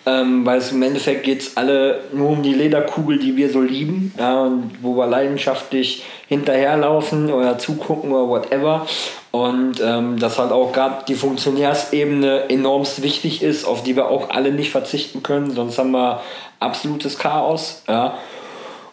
[0.06, 3.60] ähm, weil es im Endeffekt geht es alle nur um die Lederkugel, die wir so
[3.60, 8.86] lieben, ja, und wo wir leidenschaftlich hinterherlaufen oder zugucken oder whatever.
[9.30, 14.30] Und ähm, dass halt auch gerade die Funktionärsebene enormst wichtig ist, auf die wir auch
[14.30, 16.20] alle nicht verzichten können, sonst haben wir
[16.58, 17.82] absolutes Chaos.
[17.86, 18.14] Ja.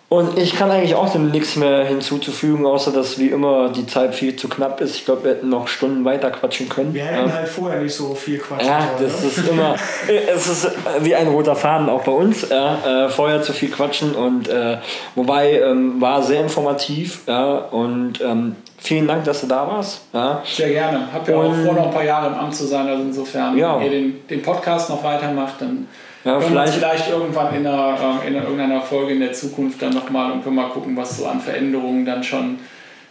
[0.09, 4.15] Und ich kann eigentlich auch dem nichts mehr hinzuzufügen, außer dass wie immer die Zeit
[4.15, 4.95] viel zu knapp ist.
[4.95, 6.93] Ich glaube, wir hätten noch Stunden weiter quatschen können.
[6.93, 7.35] Wir hätten ja.
[7.35, 9.27] halt vorher nicht so viel quatschen Ja, das ne?
[9.27, 9.75] ist immer,
[10.33, 12.47] es ist wie ein roter Faden auch bei uns.
[12.49, 14.77] Ja, äh, vorher zu viel quatschen und äh,
[15.15, 20.03] wobei ähm, war sehr informativ ja, und ähm, vielen Dank, dass du da warst.
[20.13, 20.41] Ja.
[20.45, 21.11] Sehr gerne.
[21.11, 23.75] Hab ja auch vor, noch ein paar Jahre im Amt zu sein, also insofern, ja.
[23.75, 25.89] wenn ihr den, den Podcast noch weitermacht, dann
[26.27, 29.93] ja, können vielleicht, vielleicht irgendwann in, einer, äh, in irgendeiner Folge in der Zukunft dann
[29.93, 32.59] nochmal und können mal gucken, was so an Veränderungen dann schon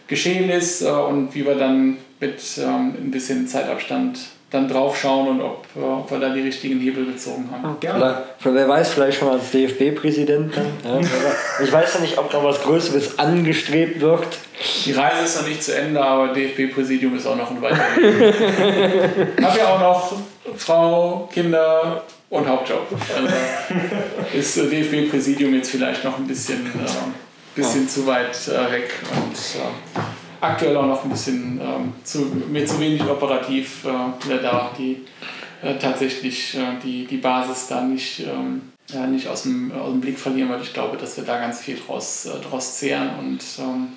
[0.07, 5.27] geschehen ist äh, und wie wir dann mit ähm, ein bisschen Zeitabstand dann drauf schauen
[5.27, 7.79] und ob, äh, ob wir da die richtigen Hebel gezogen haben.
[7.79, 8.23] Gerne.
[8.43, 10.55] wer weiß, vielleicht schon als DFB-Präsident.
[10.55, 10.99] Ja,
[11.63, 14.27] ich weiß ja nicht, ob noch was Größeres angestrebt wird.
[14.85, 19.33] Die Reise ist noch nicht zu Ende, aber DFB-Präsidium ist auch noch ein weiterer Weg.
[19.37, 20.13] ich habe ja auch noch
[20.55, 22.87] Frau, Kinder, und Hauptjob.
[23.15, 23.33] Also
[24.33, 27.87] ist äh, DFB-Präsidium jetzt vielleicht noch ein bisschen, äh, bisschen ja.
[27.87, 29.99] zu weit äh, weg und äh,
[30.41, 32.19] aktuell auch noch ein bisschen ähm, zu,
[32.49, 35.05] mir zu wenig operativ äh, da die
[35.63, 38.61] äh, tatsächlich die, die Basis da nicht, ähm,
[39.09, 41.77] nicht aus, dem, aus dem Blick verlieren, weil ich glaube, dass wir da ganz viel
[41.77, 43.87] draus, draus zehren und ähm,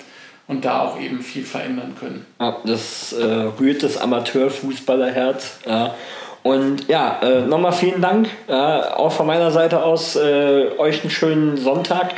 [0.46, 2.26] und da auch eben viel verändern können.
[2.40, 5.60] Ja, das äh, rührt das Amateurfußballerherz.
[5.64, 5.94] Ja.
[6.42, 8.28] Und ja, äh, nochmal vielen Dank.
[8.48, 12.14] Äh, auch von meiner Seite aus äh, euch einen schönen Sonntag.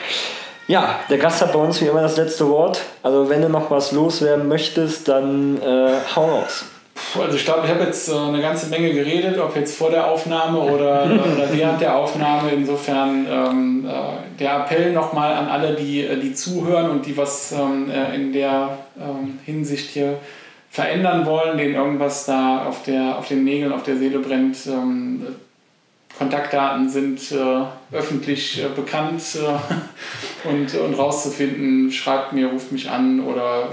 [0.69, 2.83] Ja, der Gast hat bei uns wie immer das letzte Wort.
[3.03, 6.67] Also wenn du noch was loswerden möchtest, dann äh, hau raus.
[7.21, 10.09] Also ich glaube, ich habe jetzt äh, eine ganze Menge geredet, ob jetzt vor der
[10.09, 11.05] Aufnahme oder,
[11.37, 12.51] oder während der Aufnahme.
[12.53, 17.91] Insofern ähm, äh, der Appell nochmal an alle, die, die zuhören und die was ähm,
[18.15, 20.19] in der ähm, Hinsicht hier
[20.73, 24.57] verändern wollen, denen irgendwas da auf, der, auf den Nägeln, auf der Seele brennt.
[24.67, 25.27] Ähm,
[26.17, 33.21] Kontaktdaten sind äh, öffentlich äh, bekannt äh, und, und rauszufinden, schreibt mir, ruft mich an
[33.21, 33.69] oder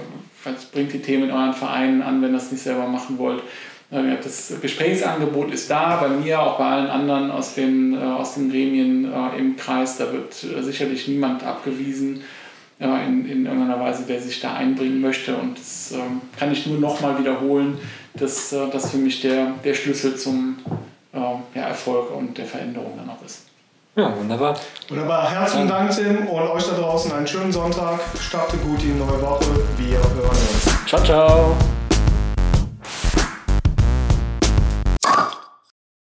[0.73, 3.43] bringt die Themen in euren Vereinen an, wenn ihr das nicht selber machen wollt.
[3.91, 8.33] Äh, das Gesprächsangebot ist da, bei mir, auch bei allen anderen aus den, äh, aus
[8.33, 9.97] den Gremien äh, im Kreis.
[9.97, 12.23] Da wird sicherlich niemand abgewiesen
[12.79, 15.35] ja, in, in irgendeiner Weise, der sich da einbringen möchte.
[15.35, 17.77] Und das ähm, kann ich nur nochmal wiederholen,
[18.13, 20.57] dass äh, das für mich der, der Schlüssel zum
[21.13, 23.45] äh, ja, Erfolg und der Veränderung dann auch ist.
[23.95, 24.57] Ja, wunderbar.
[24.87, 25.29] Wunderbar.
[25.29, 27.99] Herzlichen Dank, Tim, und euch da draußen einen schönen Sonntag.
[28.17, 29.45] Starte gut in die neue Woche.
[29.77, 30.87] Wir hören uns.
[30.87, 31.57] Ciao, ciao.